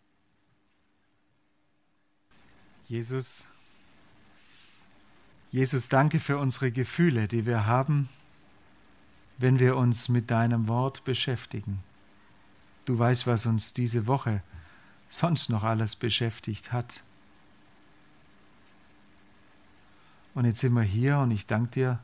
Jesus, 2.87 3.45
Jesus, 5.51 5.89
danke 5.89 6.19
für 6.19 6.37
unsere 6.37 6.71
Gefühle, 6.71 7.27
die 7.27 7.47
wir 7.47 7.65
haben, 7.65 8.11
wenn 9.39 9.59
wir 9.59 9.77
uns 9.77 10.09
mit 10.11 10.31
deinem 10.31 10.69
Wort 10.69 11.05
beschäftigen. 11.05 11.83
Du 12.85 12.99
weißt, 12.99 13.27
was 13.27 13.47
uns 13.47 13.73
diese 13.73 14.07
Woche 14.07 14.43
sonst 15.09 15.49
noch 15.49 15.63
alles 15.63 15.97
beschäftigt 15.97 16.73
hat. 16.73 17.03
Und 20.35 20.45
jetzt 20.45 20.61
sind 20.61 20.75
wir 20.75 20.83
hier 20.83 21.19
und 21.19 21.31
ich 21.31 21.47
danke 21.47 21.71
dir, 21.71 21.99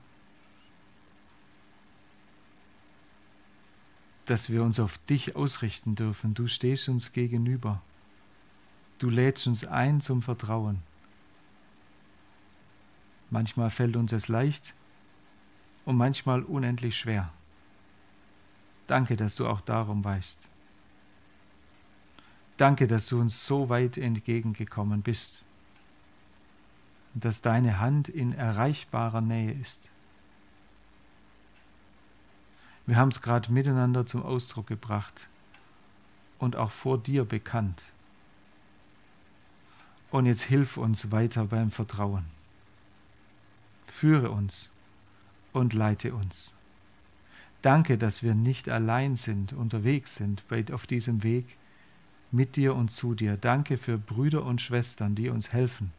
dass 4.26 4.48
wir 4.48 4.62
uns 4.62 4.78
auf 4.78 4.98
dich 4.98 5.34
ausrichten 5.34 5.96
dürfen. 5.96 6.34
Du 6.34 6.46
stehst 6.46 6.88
uns 6.88 7.12
gegenüber. 7.12 7.82
Du 8.98 9.10
lädst 9.10 9.46
uns 9.48 9.64
ein 9.64 10.00
zum 10.00 10.22
Vertrauen. 10.22 10.82
Manchmal 13.28 13.70
fällt 13.70 13.96
uns 13.96 14.12
es 14.12 14.28
leicht 14.28 14.74
und 15.84 15.96
manchmal 15.96 16.42
unendlich 16.44 16.96
schwer. 16.96 17.32
Danke, 18.86 19.16
dass 19.16 19.34
du 19.34 19.48
auch 19.48 19.60
darum 19.60 20.04
weißt. 20.04 20.49
Danke, 22.60 22.86
dass 22.86 23.06
du 23.06 23.18
uns 23.18 23.46
so 23.46 23.70
weit 23.70 23.96
entgegengekommen 23.96 25.00
bist 25.00 25.40
und 27.14 27.24
dass 27.24 27.40
deine 27.40 27.80
Hand 27.80 28.10
in 28.10 28.34
erreichbarer 28.34 29.22
Nähe 29.22 29.52
ist. 29.52 29.80
Wir 32.84 32.96
haben 32.96 33.08
es 33.08 33.22
gerade 33.22 33.50
miteinander 33.50 34.04
zum 34.04 34.22
Ausdruck 34.22 34.66
gebracht 34.66 35.26
und 36.38 36.54
auch 36.54 36.70
vor 36.70 36.98
dir 36.98 37.24
bekannt. 37.24 37.82
Und 40.10 40.26
jetzt 40.26 40.42
hilf 40.42 40.76
uns 40.76 41.10
weiter 41.10 41.46
beim 41.46 41.70
Vertrauen. 41.70 42.26
Führe 43.86 44.30
uns 44.30 44.68
und 45.54 45.72
leite 45.72 46.12
uns. 46.12 46.52
Danke, 47.62 47.96
dass 47.96 48.22
wir 48.22 48.34
nicht 48.34 48.68
allein 48.68 49.16
sind, 49.16 49.54
unterwegs 49.54 50.16
sind 50.16 50.44
auf 50.74 50.86
diesem 50.86 51.22
Weg, 51.22 51.56
mit 52.30 52.56
dir 52.56 52.74
und 52.74 52.90
zu 52.90 53.14
dir. 53.14 53.36
Danke 53.36 53.76
für 53.76 53.98
Brüder 53.98 54.44
und 54.44 54.60
Schwestern, 54.60 55.14
die 55.14 55.28
uns 55.28 55.52
helfen. 55.52 55.92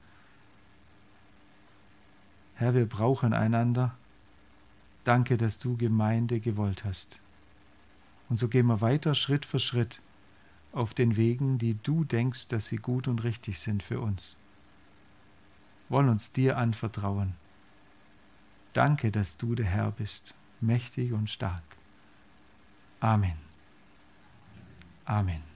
Herr, 2.55 2.73
wir 2.73 2.87
brauchen 2.87 3.33
einander. 3.33 3.95
Danke, 5.03 5.37
dass 5.37 5.59
du 5.59 5.77
Gemeinde 5.77 6.39
gewollt 6.39 6.85
hast. 6.85 7.19
Und 8.29 8.37
so 8.37 8.47
gehen 8.47 8.67
wir 8.67 8.81
weiter 8.81 9.15
Schritt 9.15 9.45
für 9.45 9.59
Schritt 9.59 9.99
auf 10.71 10.93
den 10.93 11.17
Wegen, 11.17 11.57
die 11.57 11.77
du 11.83 12.03
denkst, 12.03 12.47
dass 12.47 12.67
sie 12.67 12.77
gut 12.77 13.07
und 13.07 13.23
richtig 13.23 13.59
sind 13.59 13.83
für 13.83 13.99
uns. 13.99 14.37
Wollen 15.89 16.07
uns 16.07 16.31
dir 16.31 16.57
anvertrauen. 16.57 17.33
Danke, 18.73 19.11
dass 19.11 19.35
du 19.35 19.55
der 19.55 19.65
Herr 19.65 19.91
bist, 19.91 20.33
mächtig 20.61 21.11
und 21.11 21.29
stark. 21.29 21.63
Amen. 23.01 23.35
Amen. 25.03 25.50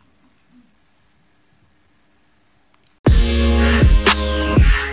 Música 4.16 4.84